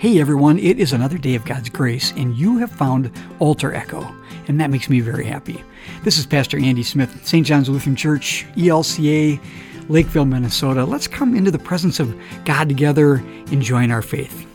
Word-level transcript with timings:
Hey 0.00 0.20
everyone, 0.20 0.60
it 0.60 0.78
is 0.78 0.92
another 0.92 1.18
day 1.18 1.34
of 1.34 1.44
God's 1.44 1.68
grace, 1.68 2.12
and 2.12 2.32
you 2.36 2.56
have 2.58 2.70
found 2.70 3.10
Altar 3.40 3.74
Echo, 3.74 4.14
and 4.46 4.60
that 4.60 4.70
makes 4.70 4.88
me 4.88 5.00
very 5.00 5.24
happy. 5.24 5.60
This 6.04 6.18
is 6.18 6.24
Pastor 6.24 6.56
Andy 6.56 6.84
Smith, 6.84 7.26
St. 7.26 7.44
John's 7.44 7.68
Lutheran 7.68 7.96
Church, 7.96 8.46
ELCA, 8.54 9.40
Lakeville, 9.88 10.24
Minnesota. 10.24 10.84
Let's 10.84 11.08
come 11.08 11.34
into 11.34 11.50
the 11.50 11.58
presence 11.58 11.98
of 11.98 12.16
God 12.44 12.68
together 12.68 13.14
and 13.50 13.60
join 13.60 13.90
our 13.90 14.00
faith. 14.00 14.46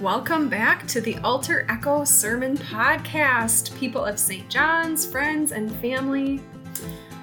Welcome 0.00 0.48
back 0.48 0.86
to 0.86 1.02
the 1.02 1.18
Altar 1.18 1.66
Echo 1.68 2.04
Sermon 2.04 2.56
Podcast, 2.56 3.78
people 3.78 4.02
of 4.02 4.18
St. 4.18 4.48
John's, 4.48 5.04
friends, 5.04 5.52
and 5.52 5.70
family 5.82 6.38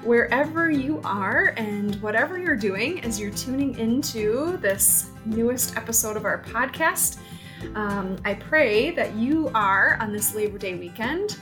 wherever 0.04 0.70
you 0.70 1.02
are 1.04 1.55
and 1.58 1.95
whatever 2.04 2.38
you're 2.38 2.55
doing 2.55 3.04
as 3.04 3.20
you're 3.20 3.32
tuning 3.32 3.80
into 3.80 4.58
this 4.58 5.09
newest 5.26 5.77
episode 5.77 6.18
of 6.18 6.26
our 6.26 6.41
podcast. 6.41 7.20
Um, 7.76 8.18
I 8.26 8.34
pray 8.34 8.91
that 8.91 9.16
you 9.16 9.49
are 9.55 9.98
on 9.99 10.12
this 10.12 10.36
Labor 10.36 10.58
Day 10.58 10.76
weekend 10.76 11.38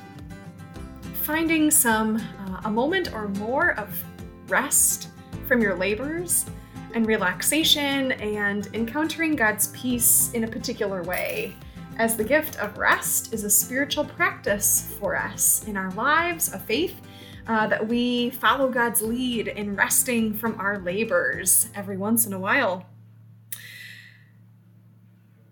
finding 1.22 1.70
some 1.70 2.18
uh, 2.18 2.62
a 2.66 2.72
moment 2.72 3.14
or 3.14 3.28
more 3.30 3.72
of 3.80 4.04
rest 4.48 5.10
from 5.48 5.62
your 5.62 5.76
labors 5.76 6.46
and 6.94 7.06
relaxation 7.06 8.12
and 8.14 8.68
encountering 8.74 9.36
God's 9.36 9.68
peace 9.68 10.32
in 10.34 10.44
a 10.44 10.48
particular 10.48 11.04
way. 11.04 11.56
As 11.98 12.18
the 12.18 12.24
gift 12.24 12.58
of 12.60 12.78
rest 12.78 13.34
is 13.34 13.44
a 13.44 13.50
spiritual 13.50 14.06
practice 14.06 14.94
for 15.00 15.16
us 15.16 15.64
in 15.68 15.78
our 15.78 15.92
lives 15.92 16.54
of 16.54 16.62
faith 16.64 17.00
uh, 17.48 17.68
that 17.68 17.88
we 17.88 18.32
follow 18.32 18.70
God's 18.70 19.02
lead 19.02 19.48
in 19.48 19.76
resting 19.76 20.34
from 20.34 20.60
our 20.60 20.80
labors 20.80 21.70
every 21.76 21.98
once 21.98 22.26
in 22.26 22.34
a 22.34 22.40
while. 22.40 22.86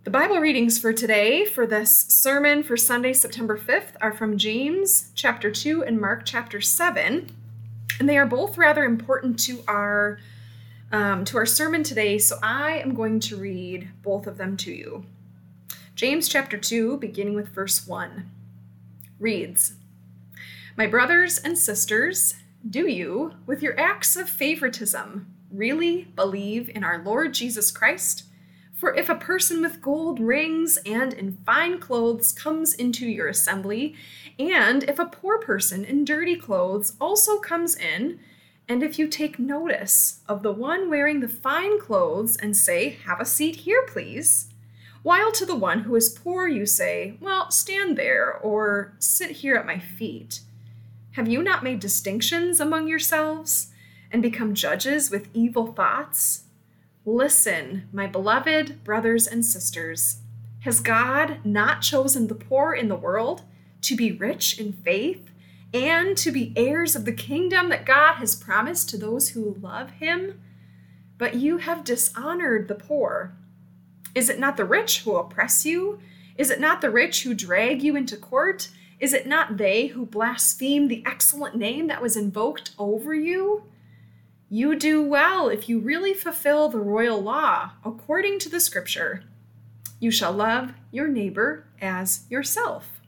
The 0.10 0.18
Bible 0.18 0.40
readings 0.40 0.80
for 0.80 0.92
today, 0.92 1.46
for 1.46 1.68
this 1.68 1.96
sermon 2.10 2.64
for 2.64 2.76
Sunday, 2.76 3.14
September 3.14 3.56
5th, 3.56 3.94
are 4.02 4.12
from 4.12 4.40
James 4.40 5.12
chapter 5.14 5.52
2 5.52 5.84
and 5.84 6.02
Mark 6.02 6.24
chapter 6.26 6.60
7. 6.62 7.30
And 8.00 8.10
they 8.10 8.18
are 8.18 8.26
both 8.26 8.58
rather 8.58 8.86
important 8.86 9.38
to 9.42 9.64
our 9.68 10.18
um, 10.92 11.26
to 11.26 11.38
our 11.38 11.46
sermon 11.46 11.84
today, 11.84 12.18
so 12.18 12.40
I 12.42 12.80
am 12.80 12.96
going 12.96 13.20
to 13.20 13.38
read 13.38 13.90
both 14.02 14.26
of 14.26 14.40
them 14.40 14.58
to 14.58 14.72
you. 14.72 15.06
James 15.94 16.28
chapter 16.28 16.58
2, 16.58 16.98
beginning 16.98 17.36
with 17.36 17.50
verse 17.50 17.86
1, 17.86 18.32
reads 19.20 19.76
my 20.76 20.88
brothers 20.88 21.38
and 21.38 21.56
sisters, 21.56 22.34
do 22.68 22.88
you, 22.88 23.36
with 23.46 23.62
your 23.62 23.80
acts 23.80 24.16
of 24.16 24.28
favoritism, 24.28 25.32
really 25.52 26.06
believe 26.16 26.68
in 26.74 26.84
our 26.84 26.98
Lord 26.98 27.36
Jesus 27.36 27.70
Christ? 27.70 28.24
For 28.80 28.96
if 28.96 29.10
a 29.10 29.16
person 29.16 29.62
with 29.62 29.82
gold 29.82 30.22
rings 30.22 30.78
and 30.86 31.12
in 31.12 31.34
fine 31.46 31.80
clothes 31.80 32.32
comes 32.32 32.74
into 32.74 33.06
your 33.06 33.28
assembly, 33.28 33.94
and 34.40 34.84
if 34.84 34.98
a 34.98 35.06
poor 35.06 35.38
person 35.38 35.84
in 35.84 36.06
dirty 36.06 36.38
clothes 36.38 36.94
also 37.02 37.40
comes 37.40 37.76
in, 37.76 38.22
and 38.70 38.82
if 38.82 38.98
you 38.98 39.08
take 39.08 39.38
notice 39.38 40.22
of 40.30 40.44
the 40.44 40.54
one 40.54 40.90
wearing 40.90 41.20
the 41.20 41.28
fine 41.28 41.78
clothes 41.78 42.38
and 42.38 42.56
say, 42.56 42.98
Have 43.04 43.20
a 43.20 43.26
seat 43.26 43.58
here, 43.58 43.86
please, 43.86 44.48
while 45.04 45.34
to 45.34 45.46
the 45.46 45.58
one 45.58 45.82
who 45.82 45.96
is 45.98 46.08
poor 46.08 46.48
you 46.48 46.66
say, 46.66 47.18
Well, 47.20 47.52
stand 47.52 47.98
there, 47.98 48.32
or 48.34 48.94
sit 48.98 49.32
here 49.32 49.58
at 49.58 49.66
my 49.66 49.80
feet, 49.80 50.40
have 51.14 51.28
you 51.28 51.44
not 51.44 51.66
made 51.66 51.82
distinctions 51.82 52.62
among 52.62 52.88
yourselves 52.88 53.72
and 54.10 54.22
become 54.22 54.56
judges 54.56 55.12
with 55.12 55.28
evil 55.34 55.74
thoughts? 55.74 56.46
Listen, 57.06 57.88
my 57.94 58.08
beloved 58.08 58.84
brothers 58.84 59.26
and 59.26 59.46
sisters. 59.46 60.18
Has 60.62 60.82
God 60.82 61.40
not 61.46 61.82
chosen 61.82 62.28
the 62.28 62.36
poor 62.36 62.74
in 62.74 62.90
the 62.90 62.96
world 62.96 63.44
to 63.84 63.96
be 63.96 64.12
rich 64.12 64.60
in 64.60 64.74
faith 64.74 65.32
and 65.74 66.18
to 66.18 66.32
be 66.32 66.52
heirs 66.58 66.98
of 66.98 67.06
the 67.06 67.14
kingdom 67.14 67.70
that 67.70 67.86
God 67.86 68.16
has 68.16 68.36
promised 68.36 68.90
to 68.90 68.98
those 68.98 69.30
who 69.30 69.58
love 69.62 69.92
him? 69.92 70.42
But 71.18 71.36
you 71.36 71.58
have 71.58 71.86
dishonored 71.86 72.68
the 72.68 72.76
poor. 72.76 73.34
Is 74.14 74.30
it 74.30 74.40
not 74.40 74.58
the 74.58 74.66
rich 74.66 75.04
who 75.04 75.16
oppress 75.16 75.66
you? 75.66 76.00
Is 76.38 76.50
it 76.50 76.60
not 76.60 76.82
the 76.82 76.90
rich 76.90 77.24
who 77.24 77.34
drag 77.34 77.82
you 77.82 77.96
into 77.96 78.18
court? 78.18 78.70
Is 79.00 79.14
it 79.14 79.26
not 79.26 79.56
they 79.56 79.88
who 79.88 80.06
blaspheme 80.06 80.90
the 80.90 81.04
excellent 81.06 81.56
name 81.56 81.88
that 81.88 82.02
was 82.02 82.18
invoked 82.18 82.72
over 82.78 83.14
you? 83.14 83.64
You 84.52 84.76
do 84.76 85.04
well 85.04 85.48
if 85.48 85.70
you 85.70 85.80
really 85.80 86.16
fulfill 86.16 86.70
the 86.70 86.80
royal 86.80 87.22
law 87.22 87.72
according 87.86 88.40
to 88.40 88.50
the 88.50 88.60
scripture. 88.60 89.24
You 90.00 90.10
shall 90.10 90.32
love 90.32 90.74
your 90.92 91.08
neighbor 91.08 91.66
as 91.80 92.26
yourself. 92.32 93.00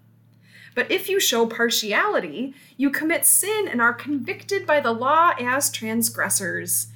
But 0.76 0.92
if 0.92 1.10
you 1.10 1.20
show 1.20 1.48
partiality, 1.48 2.54
you 2.78 2.92
commit 2.92 3.26
sin 3.26 3.68
and 3.68 3.82
are 3.82 3.92
convicted 3.92 4.68
by 4.68 4.82
the 4.82 4.92
law 4.92 5.32
as 5.40 5.72
transgressors. 5.72 6.88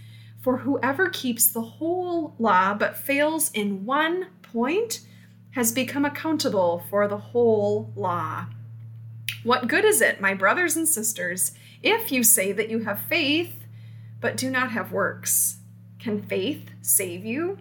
For 0.42 0.58
whoever 0.58 1.10
keeps 1.10 1.48
the 1.48 1.62
whole 1.62 2.36
law 2.38 2.76
but 2.76 2.96
fails 2.96 3.50
in 3.52 3.86
one 3.86 4.28
point 4.44 5.02
has 5.52 5.72
become 5.72 6.06
accountable 6.06 6.84
for 6.88 7.08
the 7.08 7.18
whole 7.18 7.92
law. 7.96 8.46
What 9.44 9.68
good 9.68 9.86
is 9.86 10.02
it, 10.02 10.22
my 10.22 10.36
brothers 10.36 10.76
and 10.76 10.88
sisters, 10.88 11.54
if 11.82 12.12
you 12.12 12.24
say 12.24 12.52
that 12.52 12.70
you 12.70 12.84
have 12.84 13.00
faith, 13.00 13.65
but 14.26 14.38
do 14.38 14.50
not 14.50 14.72
have 14.72 14.92
works? 14.92 15.58
Can 16.00 16.20
faith 16.20 16.72
save 16.82 17.24
you? 17.24 17.60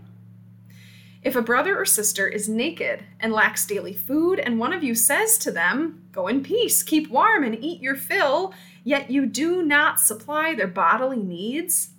If 1.23 1.37
a 1.37 1.43
brother 1.43 1.79
or 1.79 1.85
sister 1.85 2.27
is 2.27 2.49
naked 2.49 3.05
and 3.21 3.35
lacks 3.35 3.67
daily 3.67 3.93
food, 3.93 4.39
and 4.39 4.59
one 4.59 4.73
of 4.73 4.83
you 4.83 4.95
says 4.95 5.37
to 5.41 5.51
them, 5.51 6.07
Go 6.11 6.27
in 6.27 6.43
peace, 6.43 6.83
keep 6.83 7.11
warm, 7.11 7.45
and 7.45 7.63
eat 7.63 7.83
your 7.83 7.95
fill, 7.95 8.55
yet 8.83 9.11
you 9.11 9.27
do 9.27 9.63
not 9.63 10.01
supply 10.01 10.55
their 10.55 10.67
bodily 10.67 11.19
needs, 11.19 11.91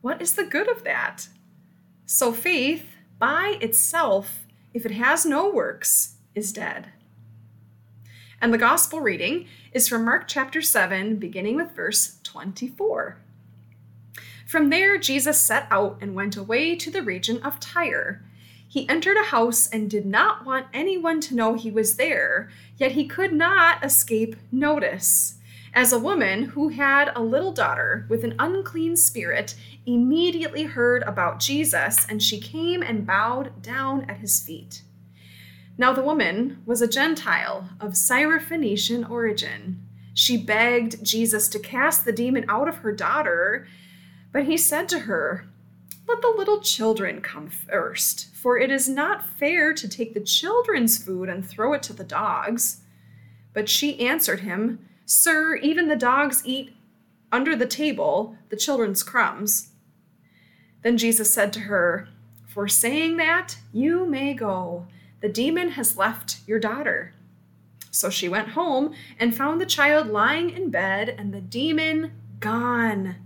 what 0.00 0.20
is 0.20 0.34
the 0.34 0.42
good 0.42 0.68
of 0.68 0.82
that? 0.82 1.28
So 2.04 2.32
faith, 2.32 2.96
by 3.20 3.58
itself, 3.60 4.44
if 4.74 4.84
it 4.84 4.90
has 4.90 5.24
no 5.24 5.48
works, 5.48 6.16
is 6.34 6.52
dead. 6.52 6.88
And 8.42 8.52
the 8.52 8.58
gospel 8.58 9.02
reading 9.02 9.46
is 9.72 9.86
from 9.86 10.04
Mark 10.04 10.26
chapter 10.26 10.62
7, 10.62 11.14
beginning 11.14 11.54
with 11.54 11.76
verse 11.76 12.18
24. 12.24 13.18
From 14.50 14.68
there, 14.68 14.98
Jesus 14.98 15.38
set 15.38 15.68
out 15.70 15.98
and 16.00 16.12
went 16.12 16.36
away 16.36 16.74
to 16.74 16.90
the 16.90 17.04
region 17.04 17.40
of 17.44 17.60
Tyre. 17.60 18.20
He 18.66 18.88
entered 18.88 19.16
a 19.16 19.26
house 19.26 19.68
and 19.68 19.88
did 19.88 20.04
not 20.04 20.44
want 20.44 20.66
anyone 20.74 21.20
to 21.20 21.36
know 21.36 21.54
he 21.54 21.70
was 21.70 21.94
there, 21.94 22.50
yet 22.76 22.90
he 22.92 23.06
could 23.06 23.32
not 23.32 23.84
escape 23.84 24.34
notice. 24.50 25.36
As 25.72 25.92
a 25.92 26.00
woman 26.00 26.46
who 26.46 26.70
had 26.70 27.12
a 27.14 27.22
little 27.22 27.52
daughter 27.52 28.06
with 28.08 28.24
an 28.24 28.34
unclean 28.40 28.96
spirit 28.96 29.54
immediately 29.86 30.64
heard 30.64 31.04
about 31.04 31.38
Jesus, 31.38 32.04
and 32.08 32.20
she 32.20 32.40
came 32.40 32.82
and 32.82 33.06
bowed 33.06 33.62
down 33.62 34.04
at 34.10 34.16
his 34.16 34.40
feet. 34.40 34.82
Now 35.78 35.92
the 35.92 36.02
woman 36.02 36.60
was 36.66 36.82
a 36.82 36.88
Gentile 36.88 37.70
of 37.78 37.92
Syrophoenician 37.92 39.08
origin. 39.08 39.86
She 40.12 40.36
begged 40.36 41.04
Jesus 41.04 41.46
to 41.50 41.60
cast 41.60 42.04
the 42.04 42.10
demon 42.10 42.46
out 42.48 42.66
of 42.66 42.78
her 42.78 42.90
daughter, 42.90 43.68
but 44.32 44.44
he 44.44 44.56
said 44.56 44.88
to 44.90 45.00
her, 45.00 45.46
Let 46.06 46.22
the 46.22 46.34
little 46.36 46.60
children 46.60 47.20
come 47.20 47.48
first, 47.48 48.34
for 48.34 48.58
it 48.58 48.70
is 48.70 48.88
not 48.88 49.26
fair 49.26 49.72
to 49.74 49.88
take 49.88 50.14
the 50.14 50.20
children's 50.20 51.02
food 51.02 51.28
and 51.28 51.44
throw 51.44 51.72
it 51.72 51.82
to 51.84 51.92
the 51.92 52.04
dogs. 52.04 52.82
But 53.52 53.68
she 53.68 54.00
answered 54.00 54.40
him, 54.40 54.86
Sir, 55.06 55.56
even 55.56 55.88
the 55.88 55.96
dogs 55.96 56.42
eat 56.44 56.74
under 57.32 57.56
the 57.56 57.66
table 57.66 58.36
the 58.48 58.56
children's 58.56 59.02
crumbs. 59.02 59.70
Then 60.82 60.96
Jesus 60.96 61.32
said 61.32 61.52
to 61.54 61.60
her, 61.60 62.08
For 62.46 62.68
saying 62.68 63.16
that, 63.16 63.58
you 63.72 64.06
may 64.06 64.34
go 64.34 64.86
the 65.20 65.28
demon 65.28 65.70
has 65.70 65.98
left 65.98 66.40
your 66.46 66.58
daughter. 66.58 67.12
So 67.90 68.08
she 68.08 68.28
went 68.28 68.50
home 68.50 68.94
and 69.18 69.36
found 69.36 69.60
the 69.60 69.66
child 69.66 70.06
lying 70.06 70.50
in 70.50 70.70
bed 70.70 71.08
and 71.10 71.32
the 71.32 71.40
demon 71.40 72.12
gone. 72.40 73.16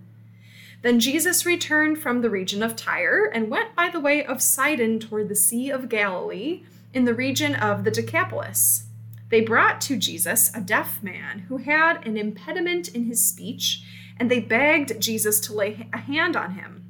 Then 0.85 1.01
Jesus 1.01 1.47
returned 1.47 2.03
from 2.03 2.21
the 2.21 2.29
region 2.29 2.63
of 2.63 2.77
Tyre 2.77 3.31
and 3.33 3.49
went 3.49 3.75
by 3.75 3.89
the 3.89 4.01
way 4.01 4.23
of 4.23 4.43
Sidon 4.43 5.01
toward 5.01 5.31
the 5.31 5.35
Sea 5.35 5.71
of 5.71 5.89
Galilee 5.89 6.63
in 6.93 7.07
the 7.07 7.15
region 7.15 7.55
of 7.55 7.85
the 7.85 7.91
Decapolis. 7.91 8.85
They 9.31 9.41
brought 9.41 9.81
to 9.81 9.97
Jesus 9.97 10.55
a 10.55 10.61
deaf 10.61 11.03
man 11.03 11.47
who 11.49 11.57
had 11.57 12.07
an 12.07 12.19
impediment 12.19 12.89
in 12.89 13.05
his 13.05 13.25
speech, 13.27 13.83
and 14.21 14.31
they 14.31 14.41
begged 14.41 15.01
Jesus 15.01 15.41
to 15.41 15.55
lay 15.55 15.89
a 15.91 15.97
hand 15.97 16.37
on 16.37 16.53
him. 16.53 16.85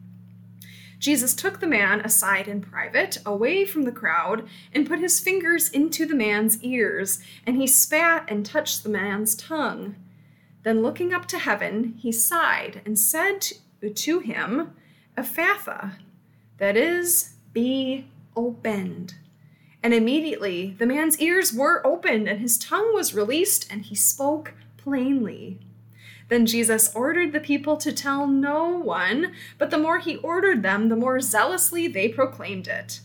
Jesus 0.98 1.32
took 1.32 1.60
the 1.60 1.66
man 1.68 2.00
aside 2.00 2.48
in 2.48 2.60
private, 2.62 3.18
away 3.24 3.64
from 3.64 3.82
the 3.82 3.92
crowd, 3.92 4.48
and 4.72 4.88
put 4.88 4.98
his 4.98 5.20
fingers 5.20 5.68
into 5.68 6.04
the 6.04 6.16
man's 6.16 6.60
ears, 6.64 7.22
and 7.46 7.58
he 7.58 7.68
spat 7.68 8.24
and 8.26 8.44
touched 8.44 8.82
the 8.82 8.88
man's 8.88 9.36
tongue. 9.36 9.94
Then, 10.64 10.82
looking 10.82 11.12
up 11.14 11.26
to 11.26 11.38
heaven, 11.38 11.94
he 11.98 12.10
sighed 12.10 12.80
and 12.84 12.98
said 12.98 13.52
to 13.90 14.20
him, 14.20 14.72
Ephphatha, 15.16 15.92
that 16.58 16.76
is, 16.76 17.34
be 17.52 18.06
opened. 18.36 19.14
And 19.82 19.92
immediately 19.92 20.74
the 20.78 20.86
man's 20.86 21.18
ears 21.20 21.52
were 21.52 21.86
opened, 21.86 22.28
and 22.28 22.40
his 22.40 22.58
tongue 22.58 22.94
was 22.94 23.14
released, 23.14 23.70
and 23.70 23.82
he 23.82 23.94
spoke 23.94 24.54
plainly. 24.76 25.58
Then 26.28 26.46
Jesus 26.46 26.94
ordered 26.94 27.32
the 27.32 27.40
people 27.40 27.76
to 27.76 27.92
tell 27.92 28.26
no 28.26 28.66
one, 28.66 29.32
but 29.58 29.70
the 29.70 29.78
more 29.78 29.98
he 29.98 30.16
ordered 30.16 30.62
them, 30.62 30.88
the 30.88 30.96
more 30.96 31.20
zealously 31.20 31.86
they 31.86 32.08
proclaimed 32.08 32.66
it. 32.66 33.00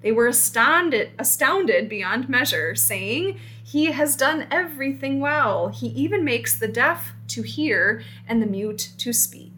They 0.00 0.12
were 0.12 0.26
astounded, 0.26 1.12
astounded 1.18 1.88
beyond 1.88 2.28
measure, 2.28 2.74
saying, 2.74 3.38
He 3.62 3.86
has 3.86 4.16
done 4.16 4.46
everything 4.50 5.18
well. 5.18 5.68
He 5.68 5.86
even 5.88 6.24
makes 6.24 6.58
the 6.58 6.68
deaf 6.68 7.12
to 7.28 7.42
hear 7.42 8.02
and 8.28 8.42
the 8.42 8.46
mute 8.46 8.92
to 8.98 9.12
speak. 9.12 9.53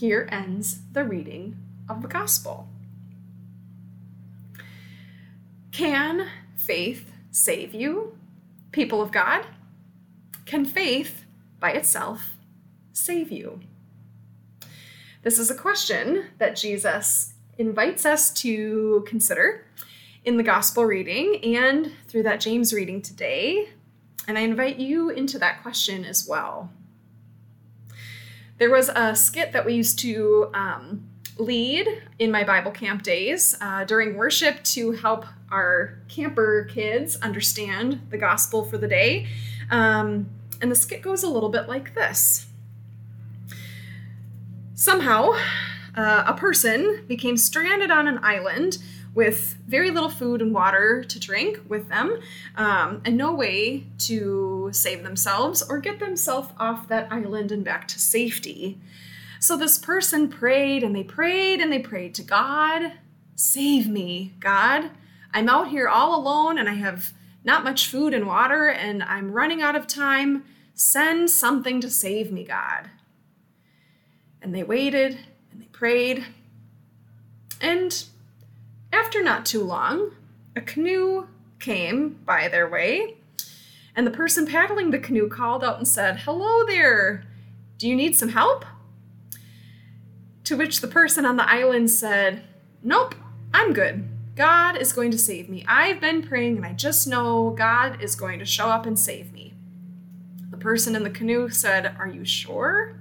Here 0.00 0.26
ends 0.32 0.80
the 0.92 1.04
reading 1.04 1.58
of 1.86 2.00
the 2.00 2.08
Gospel. 2.08 2.66
Can 5.72 6.26
faith 6.56 7.12
save 7.30 7.74
you, 7.74 8.16
people 8.72 9.02
of 9.02 9.12
God? 9.12 9.44
Can 10.46 10.64
faith 10.64 11.26
by 11.58 11.72
itself 11.72 12.38
save 12.94 13.30
you? 13.30 13.60
This 15.22 15.38
is 15.38 15.50
a 15.50 15.54
question 15.54 16.28
that 16.38 16.56
Jesus 16.56 17.34
invites 17.58 18.06
us 18.06 18.30
to 18.40 19.04
consider 19.06 19.66
in 20.24 20.38
the 20.38 20.42
gospel 20.42 20.86
reading 20.86 21.56
and 21.58 21.92
through 22.08 22.22
that 22.22 22.40
James 22.40 22.72
reading 22.72 23.02
today. 23.02 23.68
And 24.26 24.38
I 24.38 24.40
invite 24.40 24.78
you 24.78 25.10
into 25.10 25.38
that 25.40 25.60
question 25.60 26.06
as 26.06 26.26
well. 26.26 26.70
There 28.60 28.70
was 28.70 28.90
a 28.90 29.16
skit 29.16 29.54
that 29.54 29.64
we 29.64 29.72
used 29.72 29.98
to 30.00 30.50
um, 30.52 31.08
lead 31.38 31.88
in 32.18 32.30
my 32.30 32.44
Bible 32.44 32.70
camp 32.70 33.02
days 33.02 33.56
uh, 33.58 33.84
during 33.84 34.18
worship 34.18 34.62
to 34.64 34.92
help 34.92 35.24
our 35.50 35.98
camper 36.08 36.68
kids 36.70 37.16
understand 37.16 38.02
the 38.10 38.18
gospel 38.18 38.62
for 38.66 38.76
the 38.76 38.86
day. 38.86 39.28
Um, 39.70 40.28
and 40.60 40.70
the 40.70 40.74
skit 40.74 41.00
goes 41.00 41.22
a 41.22 41.28
little 41.30 41.48
bit 41.48 41.68
like 41.68 41.94
this 41.94 42.48
Somehow, 44.74 45.30
uh, 45.96 46.24
a 46.26 46.34
person 46.34 47.06
became 47.08 47.38
stranded 47.38 47.90
on 47.90 48.06
an 48.06 48.18
island 48.22 48.76
with 49.14 49.56
very 49.66 49.90
little 49.90 50.08
food 50.08 50.40
and 50.40 50.54
water 50.54 51.02
to 51.04 51.18
drink 51.18 51.60
with 51.68 51.88
them, 51.88 52.20
um, 52.56 53.02
and 53.04 53.16
no 53.16 53.34
way 53.34 53.84
to 53.98 54.70
save 54.72 55.02
themselves 55.02 55.62
or 55.62 55.78
get 55.78 55.98
themselves 55.98 56.50
off 56.58 56.88
that 56.88 57.10
island 57.10 57.50
and 57.50 57.64
back 57.64 57.88
to 57.88 57.98
safety. 57.98 58.80
So 59.40 59.56
this 59.56 59.78
person 59.78 60.28
prayed 60.28 60.82
and 60.84 60.94
they 60.94 61.02
prayed 61.02 61.60
and 61.60 61.72
they 61.72 61.78
prayed 61.78 62.14
to 62.16 62.22
God 62.22 62.92
Save 63.40 63.88
me, 63.88 64.34
God. 64.38 64.90
I'm 65.32 65.48
out 65.48 65.68
here 65.68 65.88
all 65.88 66.14
alone 66.14 66.58
and 66.58 66.68
I 66.68 66.74
have 66.74 67.14
not 67.42 67.64
much 67.64 67.86
food 67.86 68.12
and 68.12 68.26
water 68.26 68.68
and 68.68 69.02
I'm 69.02 69.32
running 69.32 69.62
out 69.62 69.74
of 69.74 69.86
time. 69.86 70.44
Send 70.74 71.30
something 71.30 71.80
to 71.80 71.88
save 71.88 72.30
me, 72.30 72.44
God. 72.44 72.90
And 74.42 74.54
they 74.54 74.62
waited 74.62 75.20
and 75.50 75.62
they 75.62 75.68
prayed. 75.68 76.26
And 77.62 78.04
after 78.92 79.22
not 79.22 79.46
too 79.46 79.62
long, 79.62 80.12
a 80.56 80.60
canoe 80.60 81.28
came 81.58 82.20
by 82.24 82.48
their 82.48 82.68
way. 82.68 83.16
And 83.94 84.06
the 84.06 84.10
person 84.10 84.46
paddling 84.46 84.90
the 84.90 84.98
canoe 84.98 85.28
called 85.28 85.64
out 85.64 85.78
and 85.78 85.86
said, 85.86 86.20
Hello 86.20 86.64
there. 86.64 87.24
Do 87.78 87.88
you 87.88 87.96
need 87.96 88.16
some 88.16 88.30
help? 88.30 88.64
To 90.44 90.56
which 90.56 90.80
the 90.80 90.88
person 90.88 91.24
on 91.24 91.36
the 91.36 91.48
island 91.48 91.90
said, 91.90 92.42
Nope, 92.82 93.14
I'm 93.52 93.72
good. 93.72 94.08
God 94.36 94.76
is 94.76 94.92
going 94.92 95.10
to 95.10 95.18
save 95.18 95.48
me. 95.48 95.64
I've 95.68 96.00
been 96.00 96.22
praying 96.22 96.56
and 96.56 96.66
I 96.66 96.72
just 96.72 97.06
know 97.06 97.50
God 97.50 98.00
is 98.02 98.14
going 98.14 98.38
to 98.38 98.44
show 98.44 98.66
up 98.66 98.86
and 98.86 98.98
save 98.98 99.32
me 99.32 99.54
The 100.50 100.56
person 100.56 100.96
in 100.96 101.04
the 101.04 101.10
canoe 101.10 101.48
said, 101.50 101.94
Are 101.98 102.08
you 102.08 102.24
sure? 102.24 102.96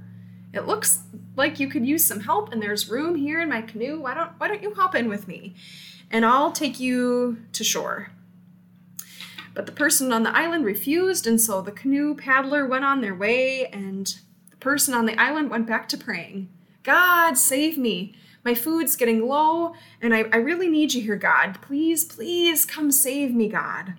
It 0.53 0.65
looks 0.65 1.03
like 1.35 1.59
you 1.59 1.67
could 1.67 1.85
use 1.85 2.05
some 2.05 2.21
help 2.21 2.51
and 2.51 2.61
there's 2.61 2.89
room 2.89 3.15
here 3.15 3.41
in 3.41 3.49
my 3.49 3.61
canoe. 3.61 3.99
Why 4.01 4.13
don't 4.13 4.31
why 4.37 4.47
don't 4.47 4.63
you 4.63 4.73
hop 4.73 4.95
in 4.95 5.07
with 5.07 5.27
me? 5.27 5.55
And 6.09 6.25
I'll 6.25 6.51
take 6.51 6.79
you 6.79 7.37
to 7.53 7.63
shore. 7.63 8.11
But 9.53 9.65
the 9.65 9.71
person 9.71 10.13
on 10.13 10.23
the 10.23 10.35
island 10.35 10.65
refused, 10.65 11.27
and 11.27 11.39
so 11.39 11.61
the 11.61 11.71
canoe 11.71 12.15
paddler 12.15 12.65
went 12.65 12.85
on 12.85 13.01
their 13.01 13.15
way, 13.15 13.67
and 13.67 14.15
the 14.49 14.57
person 14.57 14.93
on 14.93 15.05
the 15.05 15.19
island 15.19 15.49
went 15.49 15.67
back 15.67 15.89
to 15.89 15.97
praying. 15.97 16.49
God, 16.83 17.37
save 17.37 17.77
me. 17.77 18.15
My 18.45 18.55
food's 18.55 18.95
getting 18.95 19.27
low, 19.27 19.73
and 20.01 20.13
I, 20.13 20.25
I 20.31 20.37
really 20.37 20.69
need 20.69 20.93
you 20.93 21.01
here, 21.01 21.17
God. 21.17 21.59
Please, 21.61 22.05
please 22.05 22.65
come 22.65 22.91
save 22.91 23.35
me, 23.35 23.49
God. 23.49 23.95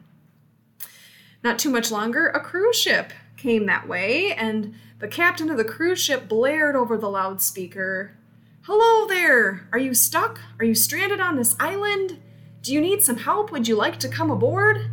Not 1.44 1.58
too 1.58 1.70
much 1.70 1.90
longer, 1.90 2.28
a 2.28 2.40
cruise 2.40 2.76
ship 2.76 3.12
came 3.36 3.66
that 3.66 3.86
way, 3.86 4.32
and 4.32 4.74
the 5.00 5.08
captain 5.08 5.50
of 5.50 5.56
the 5.56 5.64
cruise 5.64 6.00
ship 6.00 6.28
blared 6.28 6.76
over 6.76 6.96
the 6.96 7.08
loudspeaker 7.08 8.16
Hello 8.64 9.08
there! 9.08 9.66
Are 9.72 9.78
you 9.78 9.94
stuck? 9.94 10.38
Are 10.58 10.66
you 10.66 10.74
stranded 10.74 11.18
on 11.18 11.36
this 11.36 11.56
island? 11.58 12.20
Do 12.60 12.74
you 12.74 12.80
need 12.80 13.02
some 13.02 13.16
help? 13.16 13.50
Would 13.50 13.66
you 13.66 13.74
like 13.74 13.98
to 14.00 14.08
come 14.08 14.30
aboard? 14.30 14.90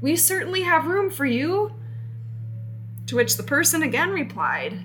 We 0.00 0.16
certainly 0.16 0.62
have 0.62 0.86
room 0.86 1.10
for 1.10 1.24
you. 1.24 1.72
To 3.06 3.16
which 3.16 3.36
the 3.36 3.44
person 3.44 3.84
again 3.84 4.10
replied, 4.10 4.82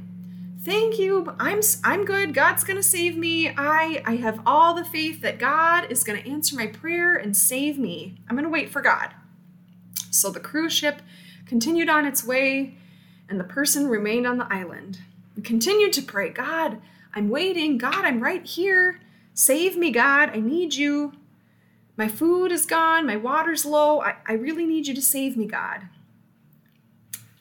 Thank 0.62 1.00
you. 1.00 1.33
I'm 1.39 1.62
I'm 1.83 2.06
good. 2.06 2.36
God's 2.36 2.63
going 2.63 2.77
to 2.77 2.83
save 2.83 3.18
me. 3.18 3.50
I 3.50 4.04
I 4.06 4.18
have 4.18 4.42
all 4.45 4.75
the 4.75 4.86
faith 4.86 5.21
that 5.21 5.39
God 5.39 5.92
is 5.92 6.04
going 6.04 6.21
to 6.21 6.30
answer 6.30 6.56
my 6.56 6.68
prayer 6.68 7.16
and 7.16 7.36
save 7.36 7.80
me. 7.80 8.21
I'm 8.30 8.36
going 8.36 8.44
to 8.44 8.50
wait 8.50 8.69
for 8.69 8.81
God. 8.81 9.10
So 10.12 10.30
the 10.30 10.39
cruise 10.39 10.74
ship 10.74 11.01
continued 11.48 11.89
on 11.89 12.06
its 12.06 12.24
way 12.24 12.77
and 13.30 13.40
the 13.40 13.46
person 13.46 13.88
remained 13.88 14.28
on 14.28 14.38
the 14.38 14.52
island 14.52 15.00
and 15.36 15.46
continued 15.46 15.94
to 15.94 16.02
pray, 16.02 16.30
God, 16.30 16.81
I'm 17.14 17.30
waiting. 17.30 17.78
God, 17.78 18.06
I'm 18.06 18.22
right 18.22 18.46
here. 18.46 19.00
Save 19.34 19.78
me, 19.78 19.92
God. 19.92 20.31
I 20.34 20.40
need 20.40 20.76
you. 20.76 21.14
My 21.96 22.08
food 22.08 22.52
is 22.52 22.66
gone. 22.66 23.06
My 23.06 23.16
water's 23.16 23.66
low. 23.66 24.02
I, 24.02 24.16
I 24.28 24.34
really 24.34 24.66
need 24.66 24.88
you 24.88 24.94
to 24.96 25.02
save 25.02 25.38
me, 25.38 25.46
God. 25.46 25.88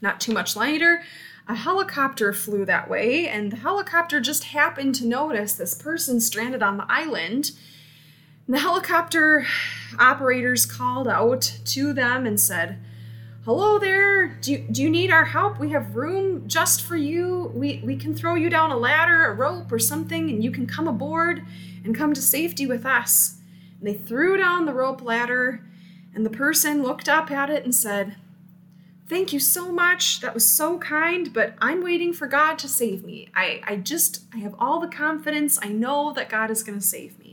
Not 0.01 0.21
too 0.21 0.33
much 0.33 0.55
later, 0.57 1.03
a 1.49 1.55
helicopter 1.55 2.33
flew 2.33 2.65
that 2.67 2.89
way, 2.91 3.27
and 3.27 3.51
the 3.51 3.57
helicopter 3.57 4.21
just 4.21 4.45
happened 4.45 4.95
to 4.97 5.07
notice 5.07 5.55
this 5.55 5.75
person 5.75 6.21
stranded 6.21 6.63
on 6.63 6.77
the 6.77 6.87
island. 6.89 7.53
And 8.47 8.55
the 8.55 8.61
helicopter 8.61 9.47
operators 9.99 10.67
called 10.67 11.09
out 11.09 11.59
to 11.65 11.93
them 11.93 12.27
and 12.27 12.39
said, 12.39 12.79
hello 13.45 13.79
there. 13.79 14.27
Do 14.43 14.53
you, 14.53 14.59
do 14.59 14.83
you 14.83 14.91
need 14.91 15.11
our 15.11 15.25
help? 15.25 15.59
We 15.59 15.71
have 15.71 15.97
room 15.97 16.47
just 16.49 16.83
for 16.83 16.97
you. 16.97 17.51
We, 17.55 17.81
we 17.85 17.97
can 17.97 18.15
throw 18.15 18.35
you 18.35 18.51
down 18.51 18.71
a 18.71 18.77
ladder 18.77 19.27
a 19.27 19.35
rope 19.35 19.71
or 19.71 19.79
something 19.79 20.29
and 20.29 20.43
you 20.43 20.51
can 20.51 20.67
come 20.67 20.89
aboard 20.89 21.45
and 21.85 21.97
come 21.97 22.13
to 22.15 22.21
safety 22.21 22.67
with 22.67 22.85
us. 22.85 23.37
And 23.79 23.89
they 23.89 23.95
threw 23.95 24.37
down 24.37 24.67
the 24.67 24.75
rope 24.75 25.03
ladder 25.03 25.65
and 26.15 26.27
the 26.27 26.31
person 26.31 26.83
looked 26.83 27.09
up 27.09 27.31
at 27.31 27.49
it 27.49 27.65
and 27.65 27.75
said 27.75 28.17
thank 29.09 29.33
you 29.33 29.41
so 29.41 29.73
much. 29.73 30.21
That 30.21 30.35
was 30.35 30.51
so 30.51 30.79
kind 30.79 31.33
but 31.33 31.55
i'm 31.61 31.83
waiting 31.83 32.13
for 32.13 32.27
god 32.27 32.59
to 32.59 32.69
save 32.69 33.05
me. 33.05 33.29
I, 33.35 33.63
I 33.67 33.77
just 33.77 34.25
i 34.35 34.39
have 34.39 34.55
all 34.59 34.81
the 34.81 34.89
confidence. 34.89 35.59
I 35.63 35.69
know 35.69 36.13
that 36.15 36.29
god 36.29 36.51
is 36.51 36.63
going 36.63 36.79
to 36.79 36.85
save 36.85 37.19
me 37.19 37.28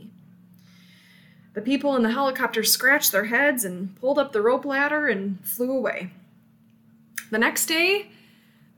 the 1.56 1.62
people 1.62 1.96
in 1.96 2.02
the 2.02 2.10
helicopter 2.10 2.62
scratched 2.62 3.12
their 3.12 3.24
heads 3.24 3.64
and 3.64 3.98
pulled 3.98 4.18
up 4.18 4.32
the 4.32 4.42
rope 4.42 4.66
ladder 4.66 5.08
and 5.08 5.42
flew 5.42 5.70
away. 5.74 6.10
The 7.30 7.38
next 7.38 7.64
day, 7.64 8.10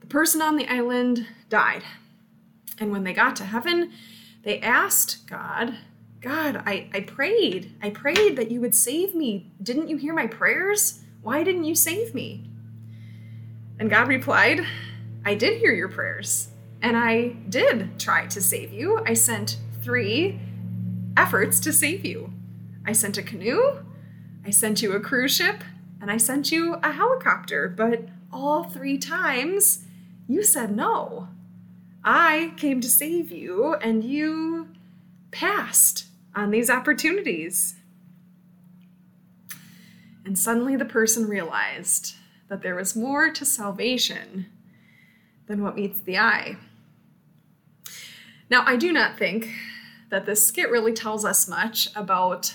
the 0.01 0.07
person 0.07 0.41
on 0.41 0.57
the 0.57 0.69
island 0.69 1.27
died. 1.49 1.83
And 2.79 2.93
when 2.93 3.03
they 3.03 3.13
got 3.13 3.35
to 3.37 3.45
heaven, 3.45 3.91
they 4.45 4.61
asked 4.61 5.27
God, 5.27 5.75
God, 6.21 6.63
I, 6.65 6.89
I 6.95 7.01
prayed. 7.01 7.75
I 7.83 7.91
prayed 7.91 8.37
that 8.37 8.53
you 8.53 8.61
would 8.61 8.77
save 8.77 9.13
me. 9.13 9.51
Didn't 9.61 9.89
you 9.89 9.97
hear 9.97 10.15
my 10.15 10.29
prayers? 10.29 11.01
Why 11.21 11.43
didn't 11.43 11.65
you 11.65 11.75
save 11.75 12.15
me? 12.15 12.49
And 13.81 13.91
God 13.91 14.07
replied, 14.07 14.65
I 15.25 15.35
did 15.35 15.59
hear 15.59 15.73
your 15.73 15.89
prayers, 15.89 16.51
and 16.81 16.97
I 16.97 17.31
did 17.49 17.99
try 17.99 18.29
to 18.29 18.41
save 18.41 18.73
you. 18.73 19.03
I 19.05 19.15
sent 19.15 19.59
three 19.83 20.39
efforts 21.17 21.59
to 21.59 21.73
save 21.73 22.07
you. 22.07 22.35
I 22.89 22.93
sent 22.93 23.19
a 23.19 23.23
canoe, 23.23 23.81
I 24.47 24.51
sent 24.51 24.81
you 24.81 24.93
a 24.93 25.01
cruise 25.01 25.37
ship, 25.37 25.63
and 26.01 26.11
I 26.11 26.17
sent 26.17 26.51
you 26.51 26.77
a 26.83 26.91
helicopter, 26.91 27.69
but 27.69 28.09
all 28.33 28.65
three 28.65 28.97
times 28.97 29.85
you 30.27 30.43
said 30.43 30.75
no. 30.75 31.29
I 32.03 32.55
came 32.57 32.81
to 32.81 32.89
save 32.89 33.31
you, 33.31 33.75
and 33.75 34.03
you 34.03 34.69
passed 35.33 36.07
on 36.35 36.51
these 36.51 36.71
opportunities. 36.71 37.75
And 40.25 40.39
suddenly 40.39 40.75
the 40.75 40.87
person 40.87 41.29
realized 41.29 42.15
that 42.49 42.63
there 42.63 42.75
was 42.75 42.97
more 42.97 43.31
to 43.31 43.45
salvation 43.45 44.47
than 45.47 45.63
what 45.63 45.77
meets 45.77 45.99
the 45.99 46.17
eye. 46.17 46.57
Now, 48.49 48.65
I 48.65 48.77
do 48.77 48.93
not 48.95 49.19
think 49.19 49.51
that 50.09 50.25
this 50.25 50.47
skit 50.47 50.71
really 50.71 50.95
tells 50.95 51.27
us 51.27 51.47
much 51.47 51.91
about 51.95 52.55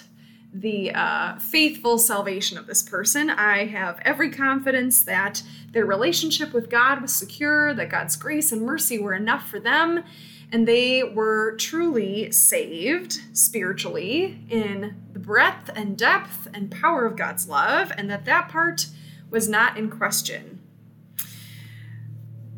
the 0.54 0.92
uh, 0.94 1.38
faithful 1.40 1.98
salvation 1.98 2.58
of 2.58 2.68
this 2.68 2.84
person. 2.84 3.30
I 3.30 3.66
have 3.66 4.00
every 4.04 4.30
confidence 4.30 5.04
that 5.04 5.42
their 5.72 5.86
relationship 5.86 6.54
with 6.54 6.70
God 6.70 7.02
was 7.02 7.12
secure, 7.12 7.74
that 7.74 7.90
God's 7.90 8.16
grace 8.16 8.52
and 8.52 8.62
mercy 8.62 9.00
were 9.00 9.16
enough 9.16 9.50
for 9.50 9.60
them, 9.60 10.04
and 10.52 10.68
they 10.68 11.04
were 11.04 11.56
truly 11.56 12.32
saved 12.32 13.20
spiritually 13.34 14.40
in 14.50 14.96
the 15.12 15.20
breadth 15.20 15.72
and 15.76 15.98
depth 15.98 16.48
and 16.54 16.70
power 16.70 17.08
of 17.08 17.16
God's 17.16 17.48
love, 17.48 17.92
and 17.98 18.10
that 18.12 18.26
that 18.26 18.50
part 18.50 18.88
was 19.32 19.50
not 19.50 19.78
in 19.78 19.90
question. 19.90 20.60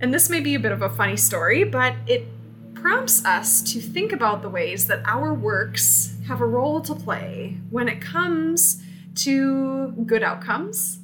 And 0.02 0.14
this 0.14 0.30
may 0.30 0.42
be 0.42 0.56
a 0.56 0.60
bit 0.60 0.74
of 0.74 0.82
a 0.82 0.90
funny 0.90 1.16
story, 1.16 1.64
but 1.64 1.96
it 2.06 2.28
prompts 2.86 3.26
us 3.26 3.64
to 3.64 3.82
think 3.82 4.12
about 4.12 4.44
the 4.44 4.50
ways 4.50 4.86
that 4.86 5.02
our 5.06 5.34
works 5.34 6.18
have 6.28 6.40
a 6.40 6.46
role 6.46 6.80
to 6.80 6.94
play 6.94 7.58
when 7.72 7.90
it 7.90 8.00
comes 8.00 8.84
to 9.16 9.88
good 10.06 10.22
outcomes, 10.22 11.00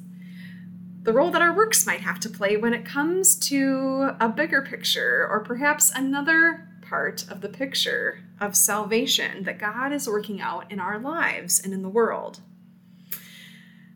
the 1.02 1.12
role 1.12 1.32
that 1.32 1.42
our 1.42 1.52
works 1.52 1.84
might 1.84 1.98
have 1.98 2.20
to 2.20 2.28
play 2.28 2.56
when 2.56 2.72
it 2.72 2.84
comes 2.84 3.34
to 3.34 4.14
a 4.20 4.28
bigger 4.28 4.62
picture 4.62 5.26
or 5.28 5.40
perhaps 5.40 5.90
another 5.90 6.68
part 6.82 7.28
of 7.28 7.40
the 7.40 7.48
picture 7.48 8.20
of 8.40 8.54
salvation 8.54 9.42
that 9.42 9.58
God 9.58 9.92
is 9.92 10.06
working 10.06 10.40
out 10.40 10.70
in 10.70 10.78
our 10.78 11.00
lives 11.00 11.58
and 11.58 11.74
in 11.74 11.82
the 11.82 11.88
world. 11.88 12.42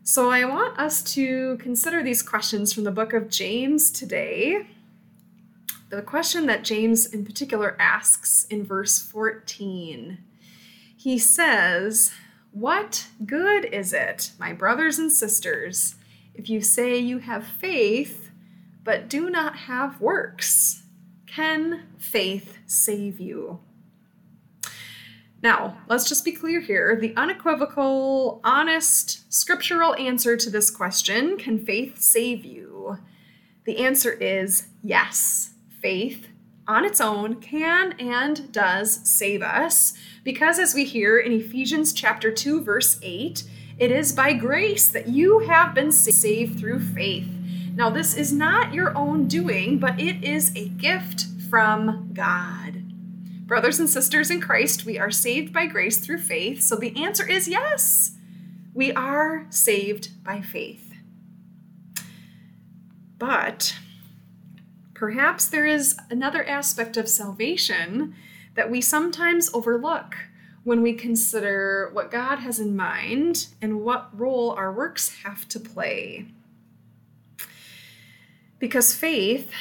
So, 0.03 0.29
I 0.29 0.43
want 0.43 0.77
us 0.77 1.01
to 1.13 1.55
consider 1.61 2.03
these 2.03 2.21
questions 2.21 2.73
from 2.73 2.83
the 2.83 2.91
book 2.91 3.13
of 3.13 3.29
James 3.29 3.91
today. 3.91 4.67
The 5.89 6.01
question 6.01 6.47
that 6.47 6.65
James 6.65 7.05
in 7.05 7.23
particular 7.23 7.77
asks 7.79 8.45
in 8.49 8.65
verse 8.65 8.99
14 9.01 10.17
he 10.97 11.17
says, 11.17 12.11
What 12.51 13.07
good 13.25 13.63
is 13.65 13.93
it, 13.93 14.31
my 14.37 14.51
brothers 14.51 14.99
and 14.99 15.13
sisters, 15.13 15.95
if 16.33 16.49
you 16.49 16.59
say 16.59 16.97
you 16.97 17.19
have 17.19 17.47
faith 17.47 18.31
but 18.83 19.07
do 19.07 19.29
not 19.29 19.55
have 19.55 20.01
works? 20.01 20.83
Can 21.25 21.83
faith 21.97 22.57
save 22.65 23.19
you? 23.19 23.59
Now, 25.43 25.77
let's 25.87 26.09
just 26.09 26.25
be 26.25 26.31
clear 26.31 26.59
here. 26.59 26.97
The 26.99 27.15
unequivocal, 27.15 28.41
honest, 28.43 29.31
scriptural 29.31 29.93
answer 29.95 30.35
to 30.35 30.49
this 30.49 30.69
question 30.69 31.37
can 31.37 31.63
faith 31.63 32.01
save 32.01 32.43
you? 32.43 32.97
The 33.65 33.77
answer 33.77 34.11
is 34.11 34.67
yes. 34.83 35.53
Faith 35.87 36.27
on 36.67 36.83
its 36.83 36.99
own 36.99 37.35
can 37.35 37.93
and 37.93 38.51
does 38.51 38.99
save 39.09 39.41
us. 39.41 39.93
Because 40.21 40.59
as 40.59 40.73
we 40.73 40.83
hear 40.83 41.17
in 41.17 41.31
Ephesians 41.31 41.93
chapter 41.93 42.29
2 42.29 42.61
verse 42.61 42.99
8 43.01 43.45
it 43.79 43.89
is 43.89 44.11
by 44.11 44.33
grace 44.33 44.89
that 44.89 45.07
you 45.07 45.39
have 45.47 45.73
been 45.73 45.93
saved 45.93 46.59
through 46.59 46.81
faith. 46.81 47.29
Now 47.73 47.89
this 47.89 48.15
is 48.15 48.33
not 48.33 48.73
your 48.73 48.93
own 48.97 49.29
doing 49.29 49.79
but 49.79 49.97
it 49.97 50.21
is 50.25 50.53
a 50.57 50.67
gift 50.67 51.27
from 51.49 52.09
God. 52.13 52.83
Brothers 53.47 53.79
and 53.79 53.89
sisters 53.89 54.29
in 54.29 54.41
Christ 54.41 54.85
we 54.85 54.99
are 54.99 55.09
saved 55.09 55.53
by 55.53 55.67
grace 55.67 56.05
through 56.05 56.19
faith. 56.19 56.63
So 56.63 56.75
the 56.75 57.01
answer 57.01 57.25
is 57.25 57.47
yes 57.47 58.11
we 58.73 58.91
are 58.91 59.47
saved 59.51 60.21
by 60.21 60.41
faith. 60.41 60.93
But 63.17 63.73
Perhaps 64.97 65.45
there 65.45 65.67
is 65.67 65.95
another 66.09 66.43
aspect 66.43 66.97
of 66.97 67.07
salvation 67.07 68.15
that 68.55 68.71
we 68.71 68.81
sometimes 68.81 69.47
overlook 69.53 70.15
when 70.63 70.81
we 70.81 70.91
consider 70.91 71.91
what 71.93 72.09
God 72.09 72.37
has 72.39 72.59
in 72.59 72.75
mind 72.75 73.49
and 73.61 73.81
what 73.81 74.09
role 74.19 74.53
our 74.53 74.73
works 74.73 75.17
have 75.23 75.47
to 75.49 75.59
play. 75.59 76.25
Because 78.57 78.95
faith 78.95 79.51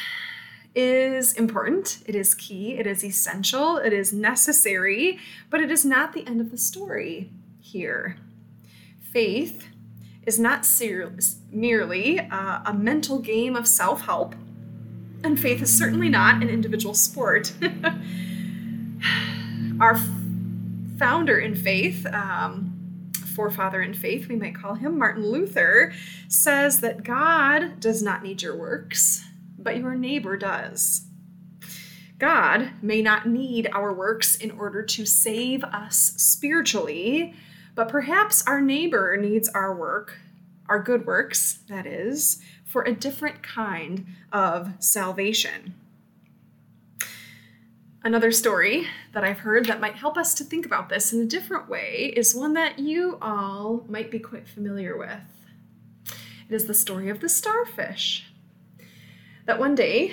is 0.74 1.34
important, 1.34 1.98
it 2.06 2.14
is 2.14 2.34
key, 2.34 2.78
it 2.78 2.86
is 2.86 3.04
essential, 3.04 3.76
it 3.76 3.92
is 3.92 4.14
necessary, 4.14 5.18
but 5.50 5.60
it 5.60 5.70
is 5.70 5.84
not 5.84 6.14
the 6.14 6.26
end 6.26 6.40
of 6.40 6.50
the 6.50 6.56
story 6.56 7.30
here. 7.60 8.16
Faith 9.12 9.68
is 10.24 10.38
not 10.38 10.64
ser- 10.64 11.14
merely 11.52 12.20
uh, 12.20 12.60
a 12.64 12.72
mental 12.72 13.18
game 13.18 13.54
of 13.54 13.68
self 13.68 14.06
help 14.06 14.34
and 15.26 15.38
faith 15.38 15.60
is 15.60 15.76
certainly 15.76 16.08
not 16.08 16.42
an 16.42 16.48
individual 16.48 16.94
sport. 16.94 17.52
Our 19.80 20.00
founder 20.98 21.38
in 21.38 21.54
faith, 21.54 22.06
um, 22.06 23.12
forefather 23.34 23.82
in 23.82 23.92
faith, 23.92 24.28
we 24.28 24.36
might 24.36 24.54
call 24.54 24.74
him 24.74 24.96
Martin 24.96 25.26
Luther, 25.26 25.92
says 26.28 26.80
that 26.80 27.02
God 27.02 27.80
does 27.80 28.02
not 28.02 28.22
need 28.22 28.40
your 28.40 28.56
works, 28.56 29.24
but 29.58 29.76
your 29.76 29.96
neighbor 29.96 30.36
does. 30.36 31.02
God 32.18 32.70
may 32.80 33.02
not 33.02 33.26
need 33.26 33.68
our 33.72 33.92
works 33.92 34.36
in 34.36 34.52
order 34.52 34.82
to 34.82 35.04
save 35.04 35.64
us 35.64 36.14
spiritually, 36.16 37.34
but 37.74 37.90
perhaps 37.90 38.46
our 38.46 38.60
neighbor 38.60 39.18
needs 39.18 39.48
our 39.50 39.74
work, 39.74 40.16
our 40.68 40.80
good 40.80 41.04
works, 41.04 41.58
that 41.68 41.84
is, 41.84 42.40
for 42.76 42.82
a 42.82 42.92
different 42.92 43.42
kind 43.42 44.04
of 44.34 44.68
salvation. 44.80 45.72
Another 48.04 48.30
story 48.30 48.86
that 49.14 49.24
I've 49.24 49.38
heard 49.38 49.64
that 49.64 49.80
might 49.80 49.94
help 49.94 50.18
us 50.18 50.34
to 50.34 50.44
think 50.44 50.66
about 50.66 50.90
this 50.90 51.10
in 51.10 51.22
a 51.22 51.24
different 51.24 51.70
way 51.70 52.12
is 52.14 52.34
one 52.34 52.52
that 52.52 52.78
you 52.78 53.16
all 53.22 53.86
might 53.88 54.10
be 54.10 54.18
quite 54.18 54.46
familiar 54.46 54.94
with. 54.94 55.08
It 56.50 56.54
is 56.54 56.66
the 56.66 56.74
story 56.74 57.08
of 57.08 57.20
the 57.20 57.30
starfish. 57.30 58.26
That 59.46 59.58
one 59.58 59.74
day, 59.74 60.12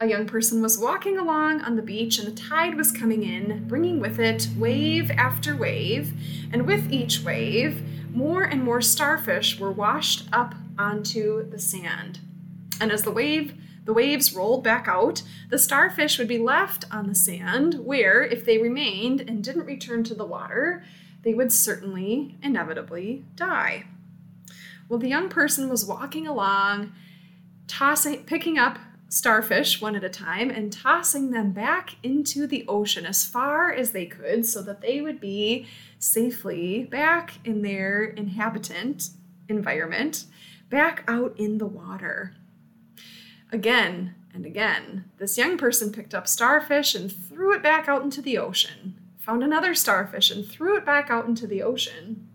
a 0.00 0.08
young 0.08 0.26
person 0.26 0.60
was 0.60 0.80
walking 0.80 1.16
along 1.16 1.60
on 1.60 1.76
the 1.76 1.80
beach 1.80 2.18
and 2.18 2.26
the 2.26 2.32
tide 2.32 2.74
was 2.74 2.90
coming 2.90 3.22
in, 3.22 3.68
bringing 3.68 4.00
with 4.00 4.18
it 4.18 4.48
wave 4.58 5.12
after 5.12 5.54
wave, 5.54 6.12
and 6.52 6.66
with 6.66 6.90
each 6.90 7.22
wave, 7.22 7.84
more 8.12 8.42
and 8.42 8.64
more 8.64 8.80
starfish 8.80 9.60
were 9.60 9.70
washed 9.70 10.28
up 10.32 10.56
onto 10.80 11.48
the 11.50 11.58
sand. 11.58 12.20
And 12.80 12.90
as 12.90 13.02
the 13.02 13.10
wave 13.10 13.54
the 13.84 13.94
waves 13.94 14.34
rolled 14.34 14.62
back 14.62 14.86
out, 14.86 15.22
the 15.48 15.58
starfish 15.58 16.18
would 16.18 16.28
be 16.28 16.38
left 16.38 16.84
on 16.92 17.08
the 17.08 17.14
sand, 17.14 17.74
where, 17.74 18.22
if 18.22 18.44
they 18.44 18.58
remained 18.58 19.22
and 19.22 19.42
didn't 19.42 19.64
return 19.64 20.04
to 20.04 20.14
the 20.14 20.26
water, 20.26 20.84
they 21.22 21.32
would 21.32 21.50
certainly, 21.50 22.36
inevitably, 22.42 23.24
die. 23.34 23.86
Well, 24.88 24.98
the 24.98 25.08
young 25.08 25.28
person 25.28 25.68
was 25.68 25.84
walking 25.84 26.26
along, 26.26 26.92
tossing, 27.66 28.24
picking 28.24 28.58
up 28.58 28.78
starfish 29.08 29.80
one 29.80 29.96
at 29.96 30.04
a 30.04 30.08
time 30.08 30.50
and 30.50 30.72
tossing 30.72 31.30
them 31.30 31.50
back 31.50 31.96
into 32.02 32.46
the 32.46 32.64
ocean 32.68 33.04
as 33.06 33.24
far 33.24 33.72
as 33.72 33.90
they 33.90 34.06
could 34.06 34.46
so 34.46 34.62
that 34.62 34.82
they 34.82 35.00
would 35.00 35.20
be 35.20 35.66
safely 35.98 36.84
back 36.84 37.38
in 37.44 37.62
their 37.62 38.04
inhabitant 38.04 39.10
environment 39.48 40.26
back 40.70 41.04
out 41.06 41.34
in 41.36 41.58
the 41.58 41.66
water. 41.66 42.36
Again 43.52 44.14
and 44.32 44.46
again, 44.46 45.04
this 45.18 45.36
young 45.36 45.58
person 45.58 45.92
picked 45.92 46.14
up 46.14 46.28
starfish 46.28 46.94
and 46.94 47.12
threw 47.12 47.52
it 47.52 47.62
back 47.62 47.88
out 47.88 48.02
into 48.02 48.22
the 48.22 48.38
ocean, 48.38 48.94
found 49.18 49.42
another 49.42 49.74
starfish 49.74 50.30
and 50.30 50.46
threw 50.46 50.76
it 50.76 50.86
back 50.86 51.10
out 51.10 51.26
into 51.26 51.46
the 51.46 51.62
ocean. 51.62 52.28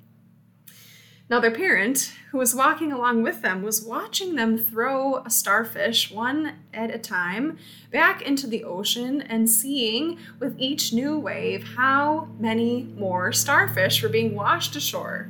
Now, 1.28 1.40
their 1.40 1.50
parent, 1.50 2.14
who 2.30 2.38
was 2.38 2.54
walking 2.54 2.92
along 2.92 3.24
with 3.24 3.42
them, 3.42 3.64
was 3.64 3.84
watching 3.84 4.36
them 4.36 4.60
throw 4.60 5.24
a 5.26 5.30
starfish 5.32 6.12
one 6.12 6.58
at 6.72 6.94
a 6.94 7.00
time 7.00 7.58
back 7.92 8.22
into 8.22 8.46
the 8.46 8.64
ocean 8.64 9.24
and 9.24 9.50
seeing 9.50 10.20
with 10.40 10.56
each 10.60 10.94
new 10.94 11.18
wave 11.18 11.64
how 11.78 12.28
many 12.38 12.84
more 12.96 13.32
starfish 13.32 14.04
were 14.04 14.10
being 14.10 14.36
washed 14.36 14.76
ashore. 14.76 15.30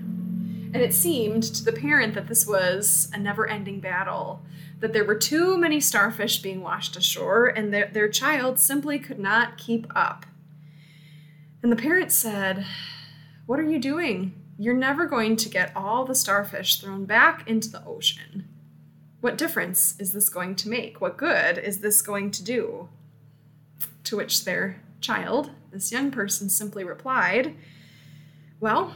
And 0.75 0.84
it 0.84 0.94
seemed 0.94 1.41
to 1.44 1.63
the 1.63 1.72
parent 1.72 2.15
that 2.15 2.27
this 2.27 2.46
was 2.46 3.10
a 3.13 3.17
never 3.17 3.48
ending 3.48 3.79
battle, 3.79 4.41
that 4.82 4.91
there 4.91 5.05
were 5.05 5.15
too 5.15 5.58
many 5.58 5.79
starfish 5.79 6.39
being 6.39 6.62
washed 6.62 6.98
ashore, 6.98 7.48
and 7.48 7.74
their, 7.74 7.88
their 7.88 8.10
child 8.10 8.60
simply 8.60 9.00
could 9.00 9.17
not 9.17 9.58
keep 9.58 9.88
up. 9.96 10.25
And 11.63 11.72
the 11.72 11.77
parent 11.77 12.12
said, 12.12 12.65
What 13.46 13.58
are 13.58 13.63
you 13.63 13.79
doing? 13.79 14.34
You're 14.60 14.74
never 14.74 15.05
going 15.05 15.38
to 15.38 15.48
get 15.48 15.72
all 15.77 16.03
the 16.03 16.13
starfish 16.13 16.82
thrown 16.82 17.05
back 17.05 17.48
into 17.48 17.70
the 17.70 17.86
ocean. 17.86 18.46
What 19.22 19.38
difference 19.38 19.98
is 19.98 20.12
this 20.12 20.27
going 20.27 20.58
to 20.58 20.67
make? 20.67 21.00
What 21.00 21.15
good 21.15 21.58
is 21.58 21.79
this 21.79 22.01
going 22.01 22.32
to 22.32 22.44
do? 22.44 22.89
To 24.03 24.17
which 24.17 24.44
their 24.44 24.82
child, 25.00 25.51
this 25.72 25.94
young 25.94 26.12
person, 26.12 26.50
simply 26.50 26.84
replied, 26.84 27.55
Well, 28.60 28.94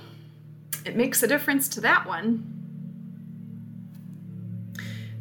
it 0.86 0.96
makes 0.96 1.24
a 1.24 1.28
difference 1.28 1.68
to 1.70 1.82
that 1.82 2.06
one. 2.06 2.56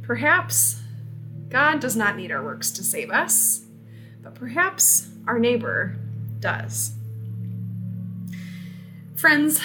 Perhaps 0.02 0.80
God 1.48 1.80
does 1.80 1.96
not 1.96 2.16
need 2.16 2.30
our 2.30 2.42
works 2.42 2.70
to 2.72 2.82
save 2.82 3.10
us, 3.10 3.64
but 4.22 4.34
perhaps 4.34 5.08
our 5.26 5.38
neighbor 5.38 5.96
does. 6.40 6.94
Friends, 9.16 9.60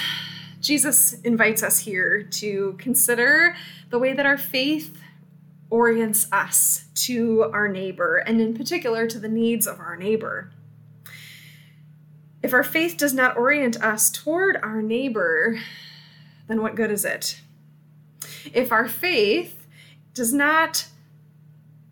Jesus 0.62 1.14
invites 1.22 1.62
us 1.62 1.80
here 1.80 2.24
to 2.24 2.76
consider 2.80 3.56
the 3.90 4.00
way 4.00 4.14
that 4.14 4.26
our 4.26 4.38
faith 4.38 4.98
orients 5.70 6.28
us 6.32 6.86
to 6.96 7.50
our 7.54 7.68
neighbor, 7.68 8.18
and 8.18 8.40
in 8.40 8.54
particular 8.54 9.08
to 9.08 9.20
the 9.20 9.28
needs 9.28 9.68
of 9.68 9.80
our 9.80 9.98
neighbor. 9.98 10.53
If 12.44 12.54
our 12.54 12.64
faith 12.64 12.98
does 12.98 13.14
not 13.14 13.38
orient 13.38 13.82
us 13.82 14.12
toward 14.12 14.58
our 14.58 14.82
neighbor, 14.82 15.60
then 16.50 16.62
what 16.62 16.76
good 16.76 16.92
is 16.92 17.06
it? 17.06 17.40
If 18.54 18.72
our 18.72 18.88
faith 18.88 19.66
does 20.14 20.34
not 20.34 20.88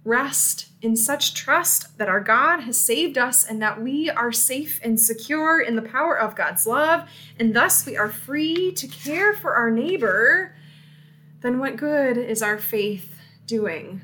rest 0.04 0.68
in 0.82 0.98
such 0.98 1.34
trust 1.36 1.98
that 1.98 2.10
our 2.10 2.20
God 2.20 2.62
has 2.62 2.78
saved 2.78 3.18
us 3.18 3.46
and 3.46 3.62
that 3.62 3.82
we 3.82 4.10
are 4.10 4.32
safe 4.32 4.82
and 4.84 5.00
secure 5.00 5.62
in 5.62 5.78
the 5.78 5.82
power 5.82 6.20
of 6.20 6.36
God's 6.36 6.68
love, 6.68 7.08
and 7.40 7.56
thus 7.56 7.86
we 7.86 7.96
are 7.96 8.10
free 8.10 8.74
to 8.74 8.88
care 8.88 9.34
for 9.34 9.56
our 9.56 9.72
neighbor, 9.72 10.54
then 11.42 11.60
what 11.60 11.78
good 11.78 12.18
is 12.18 12.42
our 12.42 12.58
faith 12.58 13.16
doing? 13.46 14.02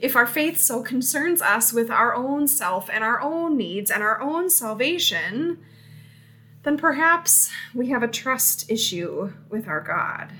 If 0.00 0.16
our 0.16 0.26
faith 0.26 0.58
so 0.58 0.82
concerns 0.82 1.42
us 1.42 1.72
with 1.72 1.90
our 1.90 2.14
own 2.14 2.46
self 2.46 2.88
and 2.90 3.02
our 3.04 3.20
own 3.20 3.56
needs 3.56 3.90
and 3.90 4.02
our 4.02 4.20
own 4.20 4.50
salvation, 4.50 5.58
then 6.62 6.76
perhaps 6.76 7.50
we 7.74 7.88
have 7.88 8.02
a 8.02 8.08
trust 8.08 8.70
issue 8.70 9.32
with 9.48 9.68
our 9.68 9.80
God. 9.80 10.32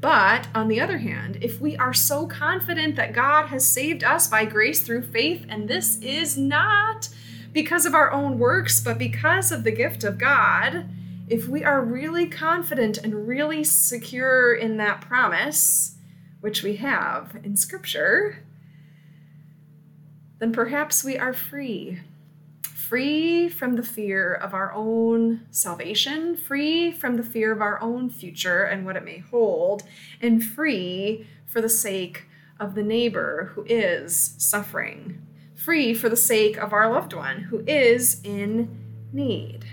But 0.00 0.48
on 0.52 0.66
the 0.66 0.80
other 0.80 0.98
hand, 0.98 1.38
if 1.40 1.60
we 1.60 1.76
are 1.76 1.94
so 1.94 2.26
confident 2.26 2.96
that 2.96 3.12
God 3.12 3.46
has 3.46 3.64
saved 3.64 4.02
us 4.02 4.26
by 4.26 4.44
grace 4.44 4.80
through 4.80 5.02
faith, 5.02 5.46
and 5.48 5.68
this 5.68 5.98
is 6.00 6.36
not 6.36 7.08
because 7.52 7.86
of 7.86 7.94
our 7.94 8.10
own 8.10 8.38
works, 8.38 8.80
but 8.80 8.98
because 8.98 9.52
of 9.52 9.62
the 9.62 9.70
gift 9.70 10.02
of 10.02 10.18
God, 10.18 10.88
if 11.28 11.46
we 11.46 11.62
are 11.62 11.84
really 11.84 12.26
confident 12.26 12.98
and 12.98 13.28
really 13.28 13.62
secure 13.62 14.52
in 14.52 14.76
that 14.78 15.00
promise, 15.02 15.91
which 16.42 16.62
we 16.62 16.76
have 16.76 17.38
in 17.42 17.56
Scripture, 17.56 18.44
then 20.38 20.52
perhaps 20.52 21.02
we 21.02 21.16
are 21.16 21.32
free 21.32 22.00
free 22.92 23.48
from 23.48 23.76
the 23.76 23.82
fear 23.82 24.34
of 24.34 24.52
our 24.52 24.70
own 24.74 25.40
salvation, 25.50 26.36
free 26.36 26.92
from 26.92 27.16
the 27.16 27.22
fear 27.22 27.50
of 27.50 27.62
our 27.62 27.80
own 27.80 28.10
future 28.10 28.64
and 28.64 28.84
what 28.84 28.96
it 28.96 29.02
may 29.02 29.16
hold, 29.30 29.82
and 30.20 30.44
free 30.44 31.26
for 31.46 31.62
the 31.62 31.70
sake 31.70 32.26
of 32.60 32.74
the 32.74 32.82
neighbor 32.82 33.50
who 33.54 33.64
is 33.66 34.34
suffering, 34.36 35.18
free 35.54 35.94
for 35.94 36.10
the 36.10 36.16
sake 36.16 36.58
of 36.58 36.74
our 36.74 36.92
loved 36.92 37.14
one 37.14 37.44
who 37.44 37.64
is 37.66 38.20
in 38.24 38.68
need. 39.10 39.64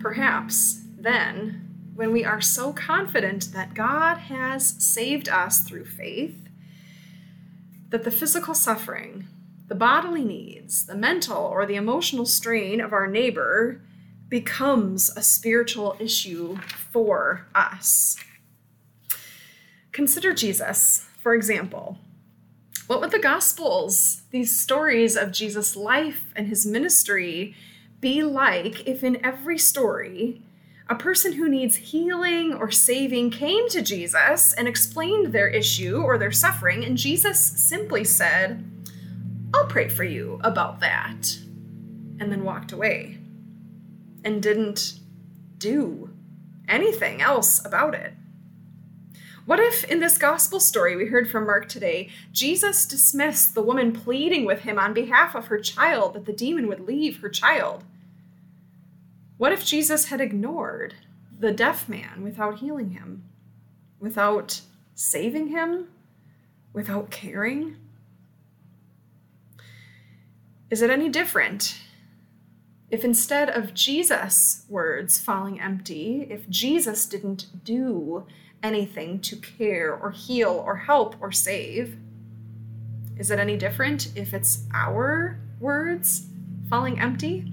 Perhaps 0.00 0.80
then, 0.98 1.67
when 1.98 2.12
we 2.12 2.24
are 2.24 2.40
so 2.40 2.72
confident 2.72 3.52
that 3.52 3.74
God 3.74 4.18
has 4.18 4.76
saved 4.78 5.28
us 5.28 5.62
through 5.62 5.84
faith, 5.84 6.48
that 7.88 8.04
the 8.04 8.10
physical 8.12 8.54
suffering 8.54 9.26
the 9.66 9.74
bodily 9.74 10.24
needs, 10.24 10.86
the 10.86 10.94
mental 10.94 11.42
or 11.42 11.66
the 11.66 11.74
emotional 11.74 12.24
strain 12.24 12.80
of 12.80 12.92
our 12.92 13.08
neighbor 13.08 13.82
becomes 14.28 15.10
a 15.16 15.22
spiritual 15.22 15.96
issue 15.98 16.56
for 16.92 17.48
us. 17.52 18.16
Consider 19.90 20.32
Jesus, 20.32 21.04
for 21.20 21.34
example. 21.34 21.98
What 22.86 23.00
would 23.00 23.10
the 23.10 23.18
Gospels, 23.18 24.22
these 24.30 24.56
stories 24.56 25.16
of 25.16 25.32
Jesus' 25.32 25.74
life 25.74 26.32
and 26.36 26.46
his 26.46 26.64
ministry, 26.64 27.56
be 28.00 28.22
like 28.22 28.86
if 28.86 29.02
in 29.02 29.22
every 29.24 29.58
story 29.58 30.42
a 30.90 30.94
person 30.94 31.34
who 31.34 31.48
needs 31.48 31.76
healing 31.76 32.54
or 32.54 32.70
saving 32.70 33.30
came 33.30 33.68
to 33.68 33.82
Jesus 33.82 34.54
and 34.54 34.66
explained 34.66 35.32
their 35.32 35.48
issue 35.48 36.00
or 36.00 36.16
their 36.16 36.32
suffering, 36.32 36.84
and 36.84 36.96
Jesus 36.96 37.38
simply 37.38 38.04
said, 38.04 38.64
I'll 39.52 39.66
pray 39.66 39.88
for 39.88 40.04
you 40.04 40.40
about 40.42 40.80
that. 40.80 41.38
And 42.20 42.32
then 42.32 42.42
walked 42.42 42.72
away 42.72 43.18
and 44.24 44.42
didn't 44.42 44.98
do 45.58 46.10
anything 46.68 47.20
else 47.20 47.64
about 47.64 47.94
it. 47.94 48.14
What 49.44 49.60
if, 49.60 49.84
in 49.84 50.00
this 50.00 50.18
gospel 50.18 50.60
story 50.60 50.96
we 50.96 51.06
heard 51.06 51.30
from 51.30 51.46
Mark 51.46 51.68
today, 51.68 52.10
Jesus 52.32 52.84
dismissed 52.84 53.54
the 53.54 53.62
woman 53.62 53.92
pleading 53.92 54.44
with 54.44 54.60
him 54.60 54.78
on 54.78 54.92
behalf 54.92 55.34
of 55.34 55.46
her 55.46 55.58
child 55.58 56.14
that 56.14 56.26
the 56.26 56.32
demon 56.32 56.66
would 56.66 56.80
leave 56.80 57.20
her 57.20 57.30
child? 57.30 57.84
What 59.38 59.52
if 59.52 59.64
Jesus 59.64 60.06
had 60.06 60.20
ignored 60.20 60.94
the 61.38 61.52
deaf 61.52 61.88
man 61.88 62.22
without 62.22 62.58
healing 62.58 62.90
him, 62.90 63.22
without 64.00 64.62
saving 64.96 65.48
him, 65.48 65.88
without 66.72 67.10
caring? 67.10 67.76
Is 70.70 70.82
it 70.82 70.90
any 70.90 71.08
different 71.08 71.78
if 72.90 73.04
instead 73.04 73.48
of 73.50 73.74
Jesus' 73.74 74.64
words 74.68 75.20
falling 75.20 75.60
empty, 75.60 76.26
if 76.30 76.48
Jesus 76.48 77.06
didn't 77.06 77.46
do 77.64 78.26
anything 78.62 79.20
to 79.20 79.36
care 79.36 79.94
or 79.94 80.10
heal 80.10 80.50
or 80.50 80.76
help 80.76 81.14
or 81.20 81.30
save? 81.30 81.96
Is 83.16 83.30
it 83.30 83.38
any 83.38 83.56
different 83.56 84.16
if 84.16 84.34
it's 84.34 84.64
our 84.74 85.38
words 85.60 86.26
falling 86.68 86.98
empty? 86.98 87.52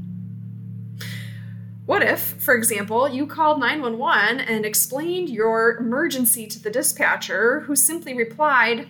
What 1.86 2.02
if, 2.02 2.42
for 2.42 2.56
example, 2.56 3.08
you 3.08 3.28
called 3.28 3.60
911 3.60 4.40
and 4.40 4.66
explained 4.66 5.30
your 5.30 5.78
emergency 5.78 6.48
to 6.48 6.62
the 6.62 6.72
dispatcher, 6.72 7.62
who 7.62 7.76
simply 7.76 8.16
replied, 8.16 8.88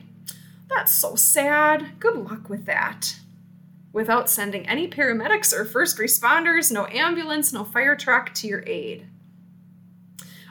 That's 0.69 0.93
so 0.93 1.15
sad. 1.15 1.99
Good 1.99 2.15
luck 2.15 2.49
with 2.49 2.65
that 2.65 3.15
without 3.95 4.29
sending 4.29 4.67
any 4.67 4.89
paramedics 4.89 5.53
or 5.53 5.63
first 5.63 5.97
responders, 5.97 6.69
no 6.69 6.86
ambulance, 6.88 7.53
no 7.53 7.63
fire 7.63 7.95
truck 7.95 8.34
to 8.34 8.45
your 8.45 8.62
aid? 8.67 9.08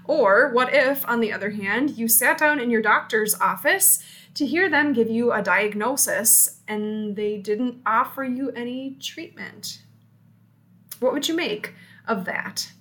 Or 0.07 0.51
what 0.51 0.73
if, 0.73 1.07
on 1.07 1.21
the 1.21 1.31
other 1.31 1.51
hand, 1.51 1.91
you 1.91 2.09
sat 2.09 2.39
down 2.39 2.59
in 2.59 2.71
your 2.71 2.81
doctor's 2.81 3.35
office 3.35 4.03
to 4.33 4.47
hear 4.47 4.71
them 4.71 4.95
give 4.95 5.11
you 5.11 5.31
a 5.31 5.43
diagnosis 5.43 6.61
and 6.67 7.17
they 7.17 7.37
didn't 7.37 7.83
offer 7.85 8.25
you 8.25 8.51
any 8.53 8.97
treatment? 8.99 9.83
What 11.01 11.13
would 11.13 11.29
you 11.29 11.37
make 11.37 11.75
of 12.07 12.25
that? 12.25 12.73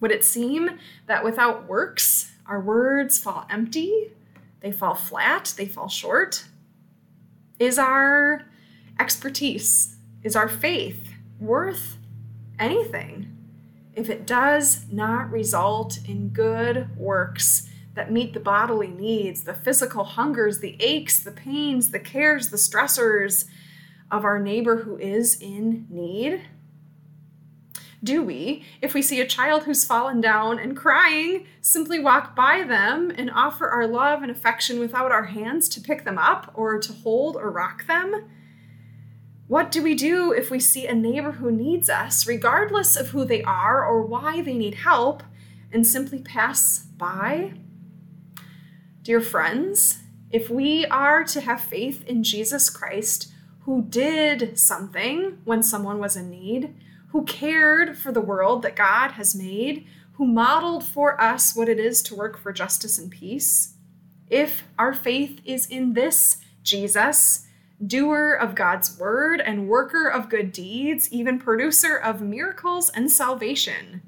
Would 0.00 0.12
it 0.12 0.24
seem 0.24 0.78
that 1.06 1.24
without 1.24 1.68
works, 1.68 2.32
our 2.46 2.60
words 2.60 3.18
fall 3.18 3.46
empty? 3.50 4.12
They 4.60 4.72
fall 4.72 4.94
flat? 4.94 5.54
They 5.56 5.66
fall 5.66 5.88
short? 5.88 6.44
Is 7.58 7.78
our 7.78 8.46
expertise? 8.98 9.96
Is 10.22 10.36
our 10.36 10.48
faith 10.48 11.12
worth 11.40 11.98
anything 12.58 13.36
if 13.94 14.08
it 14.08 14.26
does 14.26 14.86
not 14.92 15.30
result 15.30 15.98
in 16.06 16.28
good 16.28 16.96
works 16.96 17.68
that 17.94 18.12
meet 18.12 18.32
the 18.32 18.40
bodily 18.40 18.88
needs, 18.88 19.42
the 19.42 19.54
physical 19.54 20.04
hungers, 20.04 20.60
the 20.60 20.76
aches, 20.78 21.22
the 21.24 21.32
pains, 21.32 21.90
the 21.90 21.98
cares, 21.98 22.50
the 22.50 22.56
stressors 22.56 23.46
of 24.10 24.24
our 24.24 24.38
neighbor 24.38 24.76
who 24.76 24.96
is 24.98 25.40
in 25.40 25.86
need? 25.90 26.42
Do 28.02 28.22
we, 28.22 28.64
if 28.80 28.94
we 28.94 29.02
see 29.02 29.20
a 29.20 29.26
child 29.26 29.64
who's 29.64 29.84
fallen 29.84 30.20
down 30.20 30.58
and 30.58 30.76
crying, 30.76 31.46
simply 31.60 31.98
walk 31.98 32.36
by 32.36 32.62
them 32.62 33.10
and 33.10 33.30
offer 33.30 33.68
our 33.68 33.88
love 33.88 34.22
and 34.22 34.30
affection 34.30 34.78
without 34.78 35.10
our 35.10 35.24
hands 35.24 35.68
to 35.70 35.80
pick 35.80 36.04
them 36.04 36.16
up 36.16 36.52
or 36.54 36.78
to 36.78 36.92
hold 36.92 37.36
or 37.36 37.50
rock 37.50 37.86
them? 37.86 38.30
What 39.48 39.72
do 39.72 39.82
we 39.82 39.94
do 39.94 40.30
if 40.30 40.50
we 40.50 40.60
see 40.60 40.86
a 40.86 40.94
neighbor 40.94 41.32
who 41.32 41.50
needs 41.50 41.90
us, 41.90 42.26
regardless 42.26 42.96
of 42.96 43.08
who 43.08 43.24
they 43.24 43.42
are 43.42 43.84
or 43.84 44.02
why 44.02 44.42
they 44.42 44.54
need 44.54 44.74
help, 44.74 45.22
and 45.72 45.86
simply 45.86 46.20
pass 46.20 46.78
by? 46.78 47.54
Dear 49.02 49.20
friends, 49.20 50.02
if 50.30 50.50
we 50.50 50.84
are 50.86 51.24
to 51.24 51.40
have 51.40 51.62
faith 51.62 52.04
in 52.06 52.22
Jesus 52.22 52.68
Christ, 52.68 53.32
who 53.60 53.82
did 53.82 54.58
something 54.58 55.38
when 55.44 55.62
someone 55.62 55.98
was 55.98 56.14
in 56.14 56.30
need, 56.30 56.74
who 57.08 57.24
cared 57.24 57.96
for 57.96 58.12
the 58.12 58.20
world 58.20 58.62
that 58.62 58.76
God 58.76 59.12
has 59.12 59.34
made, 59.34 59.86
who 60.14 60.26
modeled 60.26 60.84
for 60.84 61.20
us 61.20 61.54
what 61.54 61.68
it 61.68 61.78
is 61.78 62.02
to 62.02 62.14
work 62.14 62.38
for 62.38 62.52
justice 62.52 62.98
and 62.98 63.10
peace, 63.10 63.74
if 64.28 64.64
our 64.78 64.92
faith 64.92 65.40
is 65.44 65.66
in 65.66 65.94
this 65.94 66.38
Jesus, 66.62 67.46
doer 67.84 68.32
of 68.32 68.54
God's 68.54 68.98
word 68.98 69.40
and 69.40 69.68
worker 69.68 70.08
of 70.08 70.28
good 70.28 70.52
deeds, 70.52 71.10
even 71.12 71.38
producer 71.38 71.96
of 71.96 72.20
miracles 72.20 72.90
and 72.90 73.10
salvation, 73.10 74.02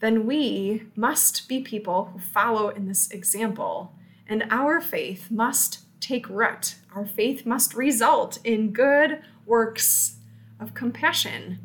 then 0.00 0.26
we 0.26 0.84
must 0.96 1.48
be 1.48 1.60
people 1.60 2.06
who 2.06 2.18
follow 2.18 2.70
in 2.70 2.88
this 2.88 3.10
example, 3.10 3.92
and 4.26 4.44
our 4.50 4.80
faith 4.80 5.30
must 5.30 5.80
take 6.00 6.28
root. 6.28 6.74
Our 6.94 7.06
faith 7.06 7.46
must 7.46 7.74
result 7.74 8.38
in 8.42 8.72
good 8.72 9.22
works 9.46 10.16
of 10.58 10.74
compassion, 10.74 11.60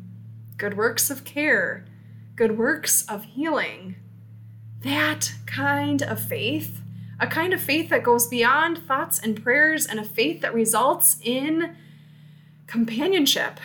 good 0.58 0.76
works 0.76 1.08
of 1.08 1.24
care, 1.24 1.84
good 2.36 2.58
works 2.58 3.02
of 3.08 3.24
healing. 3.24 3.94
That 4.82 5.32
kind 5.46 6.02
of 6.02 6.20
faith, 6.20 6.80
a 7.18 7.26
kind 7.26 7.54
of 7.54 7.60
faith 7.60 7.88
that 7.90 8.02
goes 8.02 8.26
beyond 8.26 8.78
thoughts 8.78 9.18
and 9.18 9.42
prayers, 9.42 9.86
and 9.86 9.98
a 9.98 10.04
faith 10.04 10.40
that 10.42 10.52
results 10.52 11.16
in 11.22 11.76
companionship, 12.66 13.60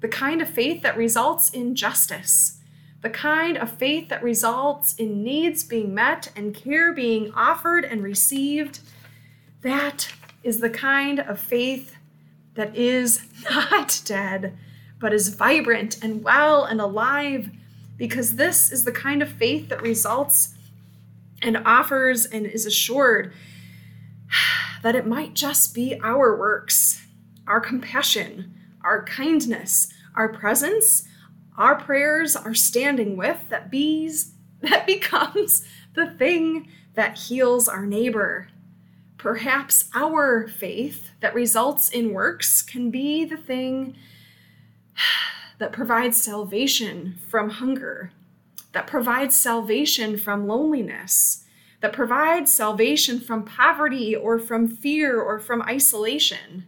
the 0.00 0.08
kind 0.08 0.40
of 0.40 0.48
faith 0.48 0.82
that 0.82 0.96
results 0.96 1.50
in 1.50 1.74
justice, 1.74 2.60
the 3.02 3.10
kind 3.10 3.58
of 3.58 3.70
faith 3.70 4.08
that 4.08 4.22
results 4.22 4.94
in 4.94 5.24
needs 5.24 5.64
being 5.64 5.92
met 5.92 6.30
and 6.36 6.54
care 6.54 6.92
being 6.92 7.32
offered 7.34 7.84
and 7.84 8.02
received. 8.02 8.78
That 9.62 10.12
is 10.42 10.60
the 10.60 10.70
kind 10.70 11.18
of 11.20 11.38
faith 11.38 11.96
that 12.54 12.76
is 12.76 13.24
not 13.50 14.00
dead, 14.04 14.56
but 15.02 15.12
is 15.12 15.34
vibrant 15.34 16.02
and 16.02 16.22
well 16.22 16.64
and 16.64 16.80
alive, 16.80 17.50
because 17.98 18.36
this 18.36 18.70
is 18.70 18.84
the 18.84 18.92
kind 18.92 19.20
of 19.20 19.28
faith 19.28 19.68
that 19.68 19.82
results 19.82 20.54
and 21.42 21.56
offers 21.66 22.24
and 22.24 22.46
is 22.46 22.64
assured 22.64 23.32
that 24.82 24.94
it 24.94 25.04
might 25.04 25.34
just 25.34 25.74
be 25.74 25.98
our 26.00 26.38
works, 26.38 27.04
our 27.48 27.60
compassion, 27.60 28.54
our 28.84 29.02
kindness, 29.04 29.92
our 30.14 30.28
presence, 30.28 31.08
our 31.58 31.74
prayers, 31.74 32.36
our 32.36 32.54
standing 32.54 33.16
with 33.16 33.48
that 33.48 33.72
bees 33.72 34.34
that 34.60 34.86
becomes 34.86 35.66
the 35.94 36.06
thing 36.06 36.68
that 36.94 37.18
heals 37.18 37.66
our 37.66 37.84
neighbor. 37.86 38.48
Perhaps 39.18 39.90
our 39.94 40.46
faith 40.46 41.10
that 41.20 41.34
results 41.34 41.88
in 41.88 42.12
works 42.12 42.62
can 42.62 42.90
be 42.90 43.24
the 43.24 43.36
thing 43.36 43.96
that 45.58 45.72
provides 45.72 46.20
salvation 46.20 47.18
from 47.28 47.50
hunger, 47.50 48.12
that 48.72 48.86
provides 48.86 49.34
salvation 49.34 50.16
from 50.16 50.46
loneliness, 50.46 51.44
that 51.80 51.92
provides 51.92 52.52
salvation 52.52 53.20
from 53.20 53.44
poverty 53.44 54.14
or 54.14 54.38
from 54.38 54.68
fear 54.68 55.20
or 55.20 55.38
from 55.38 55.62
isolation. 55.62 56.64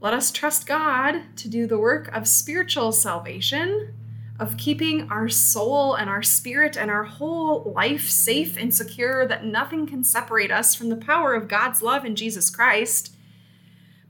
Let 0.00 0.14
us 0.14 0.30
trust 0.30 0.66
God 0.66 1.22
to 1.36 1.48
do 1.48 1.66
the 1.66 1.78
work 1.78 2.08
of 2.14 2.26
spiritual 2.26 2.92
salvation, 2.92 3.94
of 4.40 4.56
keeping 4.56 5.08
our 5.10 5.28
soul 5.28 5.94
and 5.94 6.10
our 6.10 6.22
spirit 6.22 6.76
and 6.76 6.90
our 6.90 7.04
whole 7.04 7.72
life 7.74 8.08
safe 8.08 8.56
and 8.56 8.74
secure, 8.74 9.26
that 9.26 9.44
nothing 9.44 9.86
can 9.86 10.02
separate 10.02 10.50
us 10.50 10.74
from 10.74 10.88
the 10.88 10.96
power 10.96 11.34
of 11.34 11.46
God's 11.48 11.82
love 11.82 12.04
in 12.04 12.16
Jesus 12.16 12.50
Christ. 12.50 13.11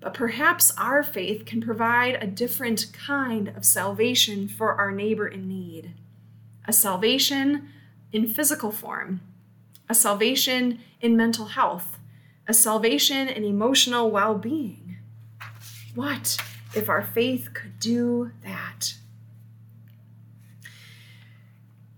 But 0.02 0.14
perhaps 0.14 0.72
our 0.76 1.02
faith 1.02 1.46
can 1.46 1.60
provide 1.60 2.16
a 2.20 2.26
different 2.26 2.92
kind 2.92 3.48
of 3.48 3.64
salvation 3.64 4.48
for 4.48 4.74
our 4.74 4.90
neighbor 4.90 5.28
in 5.28 5.48
need. 5.48 5.94
A 6.66 6.72
salvation 6.72 7.68
in 8.12 8.26
physical 8.28 8.72
form, 8.72 9.20
a 9.88 9.94
salvation 9.94 10.80
in 11.00 11.16
mental 11.16 11.46
health, 11.46 11.98
a 12.46 12.52
salvation 12.52 13.28
in 13.28 13.44
emotional 13.44 14.10
well 14.10 14.34
being 14.34 14.82
what 15.94 16.38
if 16.74 16.88
our 16.88 17.02
faith 17.02 17.50
could 17.52 17.78
do 17.78 18.32
that? 18.44 18.94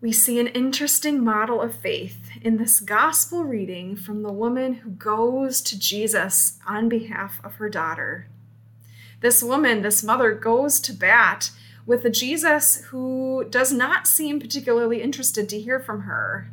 We 0.01 0.13
see 0.13 0.41
an 0.41 0.49
interesting 0.49 1.23
model 1.23 1.61
of 1.61 1.75
faith 1.75 2.24
in 2.45 2.59
this 2.59 2.79
gospel 2.79 3.43
reading 3.43 3.97
from 3.97 4.23
the 4.23 4.31
woman 4.31 4.75
who 4.75 4.91
goes 4.91 5.63
to 5.63 5.79
Jesus 5.79 6.59
on 6.69 6.91
behalf 6.91 7.41
of 7.43 7.55
her 7.55 7.71
daughter. 7.71 8.29
This 9.21 9.43
woman, 9.43 9.81
this 9.81 10.05
mother, 10.05 10.35
goes 10.35 10.79
to 10.81 10.93
bat 10.93 11.51
with 11.87 12.05
a 12.05 12.11
Jesus 12.11 12.85
who 12.91 13.47
does 13.49 13.73
not 13.73 14.07
seem 14.07 14.39
particularly 14.39 15.01
interested 15.01 15.49
to 15.49 15.61
hear 15.61 15.81
from 15.81 16.03
her. 16.03 16.51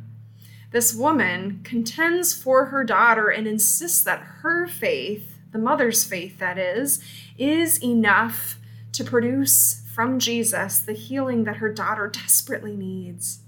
This 0.70 0.94
woman 0.94 1.60
contends 1.62 2.32
for 2.32 2.66
her 2.66 2.84
daughter 2.84 3.28
and 3.28 3.46
insists 3.46 4.00
that 4.04 4.20
her 4.40 4.66
faith, 4.66 5.36
the 5.52 5.58
mother's 5.58 6.04
faith 6.04 6.38
that 6.38 6.56
is, 6.56 7.04
is 7.36 7.82
enough 7.84 8.58
to 8.92 9.04
produce 9.04 9.84
from 9.94 10.18
Jesus 10.18 10.80
the 10.80 10.94
healing 10.94 11.44
that 11.44 11.56
her 11.56 11.70
daughter 11.70 12.08
desperately 12.08 12.78
needs. 12.78 13.40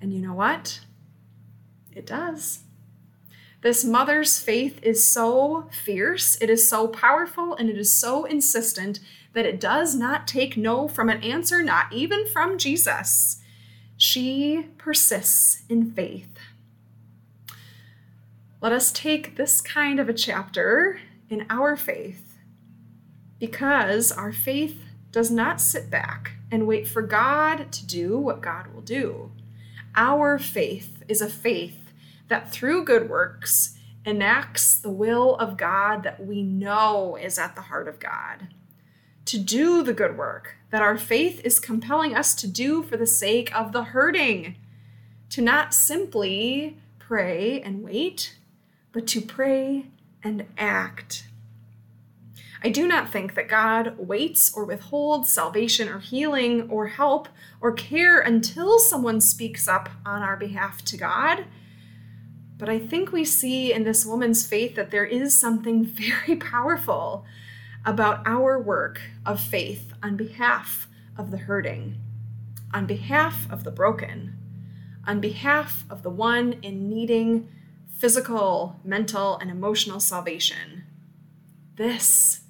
And 0.00 0.12
you 0.12 0.20
know 0.20 0.34
what? 0.34 0.80
It 1.96 2.04
does. 2.06 2.60
This 3.62 3.82
mother's 3.82 4.38
faith 4.38 4.78
is 4.82 5.10
so 5.10 5.70
fierce, 5.72 6.36
it 6.42 6.50
is 6.50 6.68
so 6.68 6.86
powerful, 6.86 7.54
and 7.54 7.70
it 7.70 7.78
is 7.78 7.90
so 7.90 8.26
insistent 8.26 9.00
that 9.32 9.46
it 9.46 9.58
does 9.58 9.94
not 9.94 10.28
take 10.28 10.58
no 10.58 10.88
from 10.88 11.08
an 11.08 11.22
answer, 11.22 11.62
not 11.62 11.90
even 11.90 12.26
from 12.26 12.58
Jesus. 12.58 13.40
She 13.96 14.66
persists 14.76 15.62
in 15.70 15.90
faith. 15.90 16.28
Let 18.60 18.72
us 18.72 18.92
take 18.92 19.36
this 19.36 19.62
kind 19.62 19.98
of 19.98 20.08
a 20.10 20.14
chapter 20.14 21.00
in 21.30 21.46
our 21.48 21.76
faith 21.76 22.38
because 23.38 24.12
our 24.12 24.32
faith 24.32 24.82
does 25.10 25.30
not 25.30 25.62
sit 25.62 25.90
back 25.90 26.32
and 26.52 26.66
wait 26.66 26.86
for 26.86 27.00
God 27.00 27.72
to 27.72 27.86
do 27.86 28.18
what 28.18 28.42
God 28.42 28.66
will 28.74 28.82
do. 28.82 29.32
Our 29.94 30.38
faith 30.38 31.02
is 31.08 31.22
a 31.22 31.28
faith 31.28 31.85
that 32.28 32.52
through 32.52 32.84
good 32.84 33.08
works 33.08 33.78
enacts 34.04 34.76
the 34.76 34.90
will 34.90 35.36
of 35.36 35.56
God 35.56 36.02
that 36.04 36.24
we 36.24 36.42
know 36.42 37.16
is 37.16 37.38
at 37.38 37.54
the 37.54 37.62
heart 37.62 37.88
of 37.88 37.98
God. 37.98 38.48
To 39.26 39.38
do 39.38 39.82
the 39.82 39.92
good 39.92 40.16
work 40.16 40.54
that 40.70 40.82
our 40.82 40.96
faith 40.96 41.40
is 41.44 41.58
compelling 41.58 42.14
us 42.14 42.34
to 42.36 42.46
do 42.46 42.82
for 42.82 42.96
the 42.96 43.06
sake 43.06 43.54
of 43.56 43.72
the 43.72 43.84
hurting. 43.84 44.56
To 45.30 45.42
not 45.42 45.74
simply 45.74 46.78
pray 46.98 47.60
and 47.60 47.82
wait, 47.82 48.36
but 48.92 49.06
to 49.08 49.20
pray 49.20 49.86
and 50.22 50.46
act. 50.56 51.26
I 52.62 52.68
do 52.68 52.86
not 52.86 53.12
think 53.12 53.34
that 53.34 53.48
God 53.48 53.96
waits 53.98 54.52
or 54.56 54.64
withholds 54.64 55.30
salvation 55.30 55.88
or 55.88 56.00
healing 56.00 56.68
or 56.70 56.88
help 56.88 57.28
or 57.60 57.72
care 57.72 58.18
until 58.18 58.78
someone 58.78 59.20
speaks 59.20 59.68
up 59.68 59.88
on 60.04 60.22
our 60.22 60.36
behalf 60.36 60.84
to 60.86 60.96
God. 60.96 61.44
But 62.58 62.68
I 62.68 62.78
think 62.78 63.12
we 63.12 63.24
see 63.24 63.72
in 63.72 63.84
this 63.84 64.06
woman's 64.06 64.46
faith 64.46 64.76
that 64.76 64.90
there 64.90 65.04
is 65.04 65.38
something 65.38 65.84
very 66.26 66.36
powerful 66.36 67.24
about 67.84 68.26
our 68.26 68.58
work 68.58 69.00
of 69.24 69.40
faith 69.40 69.92
on 70.02 70.16
behalf 70.16 70.88
of 71.16 71.30
the 71.30 71.38
hurting, 71.38 71.96
on 72.72 72.86
behalf 72.86 73.50
of 73.50 73.64
the 73.64 73.70
broken, 73.70 74.36
on 75.06 75.20
behalf 75.20 75.84
of 75.88 76.02
the 76.02 76.10
one 76.10 76.54
in 76.62 76.88
needing 76.88 77.48
physical, 77.88 78.80
mental, 78.84 79.38
and 79.38 79.50
emotional 79.50 80.00
salvation. 80.00 80.84
This 81.76 82.40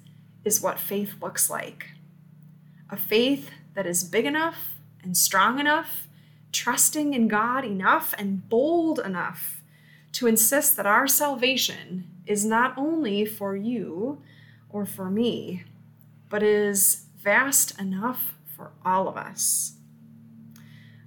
is 0.43 0.61
what 0.61 0.79
faith 0.79 1.15
looks 1.21 1.49
like 1.49 1.91
a 2.89 2.95
faith 2.95 3.51
that 3.75 3.85
is 3.85 4.05
big 4.05 4.25
enough 4.25 4.79
and 5.03 5.17
strong 5.17 5.59
enough, 5.59 6.07
trusting 6.53 7.13
in 7.13 7.27
God 7.27 7.65
enough 7.65 8.13
and 8.17 8.47
bold 8.47 8.99
enough 8.99 9.56
to 10.13 10.27
insist 10.27 10.75
that 10.77 10.85
our 10.85 11.07
salvation 11.07 12.07
is 12.25 12.45
not 12.45 12.77
only 12.77 13.25
for 13.25 13.55
you 13.55 14.21
or 14.69 14.85
for 14.85 15.09
me, 15.09 15.63
but 16.29 16.43
is 16.43 17.05
vast 17.17 17.79
enough 17.79 18.35
for 18.55 18.71
all 18.85 19.07
of 19.07 19.17
us. 19.17 19.73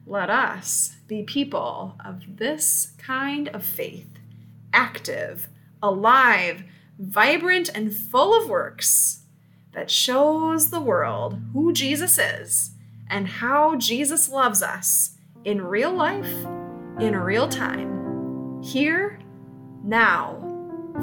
Let 0.07 0.31
us 0.31 0.97
be 1.07 1.23
people 1.23 1.97
of 2.05 2.39
this 2.39 2.93
kind 2.99 3.49
of 3.49 3.65
faith, 3.65 4.09
active, 4.73 5.49
alive, 5.83 6.65
vibrant, 6.99 7.71
and 7.75 7.95
full 7.95 8.41
of 8.41 8.49
works 8.49 9.23
that 9.73 9.91
shows 9.91 10.71
the 10.71 10.81
world 10.81 11.41
who 11.53 11.73
Jesus 11.73 12.19
is 12.19 12.73
and 13.09 13.29
how 13.29 13.77
Jesus 13.77 14.29
loves 14.29 14.63
us 14.63 15.17
in 15.45 15.63
real 15.63 15.93
life, 15.93 16.47
in 16.99 17.17
real 17.17 17.49
time, 17.49 18.00
here, 18.63 19.19
now, 19.83 20.37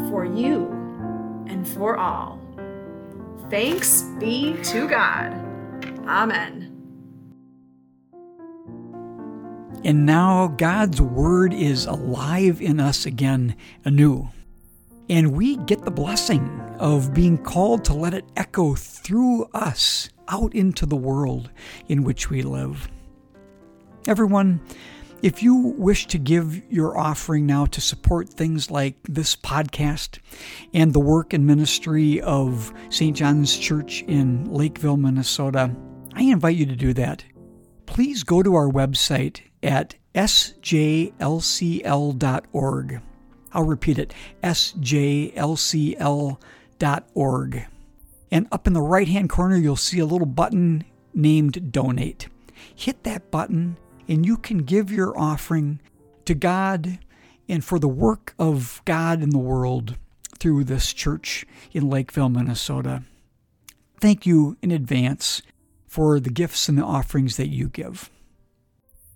for 0.10 0.26
you 0.26 0.68
and 1.48 1.68
for 1.68 1.98
all. 1.98 2.40
Thanks 3.50 4.04
be 4.20 4.56
to 4.64 4.88
God. 4.88 5.34
Amen. 6.06 6.74
And 9.84 10.06
now 10.06 10.48
God's 10.48 11.02
Word 11.02 11.54
is 11.54 11.86
alive 11.86 12.62
in 12.62 12.80
us 12.80 13.06
again 13.06 13.56
anew. 13.86 14.28
And 15.10 15.32
we 15.32 15.56
get 15.56 15.86
the 15.86 15.92
blessing 15.92 16.50
of 16.80 17.14
being 17.14 17.38
called 17.38 17.86
to 17.86 17.94
let 17.94 18.14
it 18.14 18.26
echo 18.36 18.76
through 18.76 19.46
us 19.54 20.10
out 20.28 20.54
into 20.54 20.86
the 20.86 20.98
world 20.98 21.50
in 21.88 22.04
which 22.04 22.30
we 22.30 22.42
live. 22.42 22.90
Everyone, 24.08 24.60
if 25.22 25.42
you 25.44 25.56
wish 25.78 26.08
to 26.08 26.18
give 26.18 26.62
your 26.72 26.98
offering 26.98 27.46
now 27.46 27.66
to 27.68 27.82
support 27.82 28.30
things 28.30 28.70
like 28.72 28.96
this 29.04 29.36
podcast 29.36 30.20
and 30.74 30.94
the 30.94 31.00
work 31.00 31.34
and 31.34 31.46
ministry 31.46 32.22
of 32.22 32.72
St. 32.90 33.16
John's 33.16 33.58
Church 33.58 34.04
in 34.04 34.52
Lakeville, 34.52 34.98
Minnesota, 34.98 35.76
I 36.14 36.24
invite 36.24 36.56
you 36.56 36.66
to 36.66 36.76
do 36.76 36.94
that. 36.94 37.24
please 37.86 38.24
go 38.24 38.44
to 38.44 38.54
our 38.54 38.70
website 38.70 39.42
at 39.64 39.96
sjlcl.org. 40.14 41.12
I'll 43.54 43.64
repeat 43.64 43.98
it 43.98 44.14
sjlcl.org. 44.44 44.78
And 48.30 48.48
up 48.52 48.68
in 48.68 48.74
the 48.74 48.82
right 48.82 49.08
hand 49.08 49.30
corner, 49.30 49.56
you'll 49.56 49.78
see 49.78 50.00
a 50.00 50.06
little 50.06 50.28
button 50.28 50.84
named 51.14 51.72
Donate. 51.72 52.28
Hit 52.76 53.04
that 53.04 53.32
button, 53.32 53.78
and 54.08 54.26
you 54.26 54.38
can 54.38 54.60
give 54.60 54.92
your 54.92 55.18
offering 55.18 55.80
to 56.26 56.34
God 56.34 57.00
and 57.50 57.64
for 57.64 57.80
the 57.80 57.88
work 57.88 58.34
of 58.38 58.82
God 58.86 59.22
in 59.22 59.30
the 59.30 59.38
world 59.38 59.96
through 60.40 60.64
this 60.64 60.94
church 60.94 61.46
in 61.72 61.90
Lakeville, 61.90 62.30
Minnesota. 62.30 63.04
Thank 64.00 64.26
you 64.26 64.58
in 64.62 64.72
advance 64.72 65.42
for 65.88 66.20
the 66.20 66.30
gifts 66.30 66.70
and 66.70 66.78
the 66.78 66.84
offerings 66.84 67.38
that 67.38 67.48
you 67.48 67.70
give. 67.70 68.10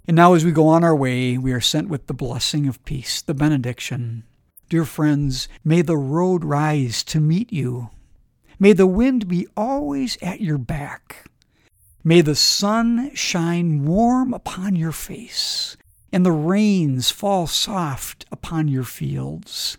And 0.07 0.15
now, 0.15 0.33
as 0.33 0.43
we 0.43 0.51
go 0.51 0.67
on 0.67 0.83
our 0.83 0.95
way, 0.95 1.37
we 1.37 1.51
are 1.53 1.61
sent 1.61 1.87
with 1.87 2.07
the 2.07 2.13
blessing 2.13 2.67
of 2.67 2.83
peace, 2.85 3.21
the 3.21 3.35
benediction. 3.35 4.23
Dear 4.69 4.85
friends, 4.85 5.47
may 5.63 5.81
the 5.81 5.97
road 5.97 6.43
rise 6.43 7.03
to 7.03 7.19
meet 7.19 7.53
you. 7.53 7.91
May 8.57 8.73
the 8.73 8.87
wind 8.87 9.27
be 9.27 9.47
always 9.55 10.17
at 10.21 10.41
your 10.41 10.57
back. 10.57 11.29
May 12.03 12.21
the 12.21 12.35
sun 12.35 13.13
shine 13.13 13.85
warm 13.85 14.33
upon 14.33 14.75
your 14.75 14.91
face, 14.91 15.77
and 16.11 16.25
the 16.25 16.31
rains 16.31 17.11
fall 17.11 17.45
soft 17.45 18.25
upon 18.31 18.67
your 18.67 18.83
fields. 18.83 19.77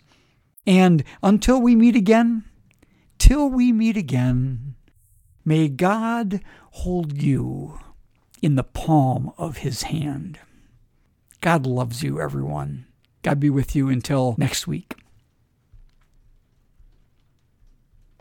And 0.67 1.03
until 1.23 1.61
we 1.61 1.75
meet 1.75 1.97
again, 1.97 2.45
till 3.19 3.51
we 3.51 3.73
meet 3.73 3.97
again, 3.97 4.77
may 5.45 5.69
God 5.69 6.41
hold 6.71 7.21
you 7.21 7.81
in 8.41 8.55
the 8.55 8.63
palm 8.63 9.33
of 9.37 9.59
his 9.59 9.83
hand. 9.83 10.39
God 11.41 11.67
loves 11.67 12.05
you, 12.05 12.21
everyone. 12.21 12.87
God 13.23 13.41
be 13.41 13.51
with 13.51 13.75
you 13.75 13.89
until 13.89 14.37
next 14.39 14.69
week. 14.69 14.95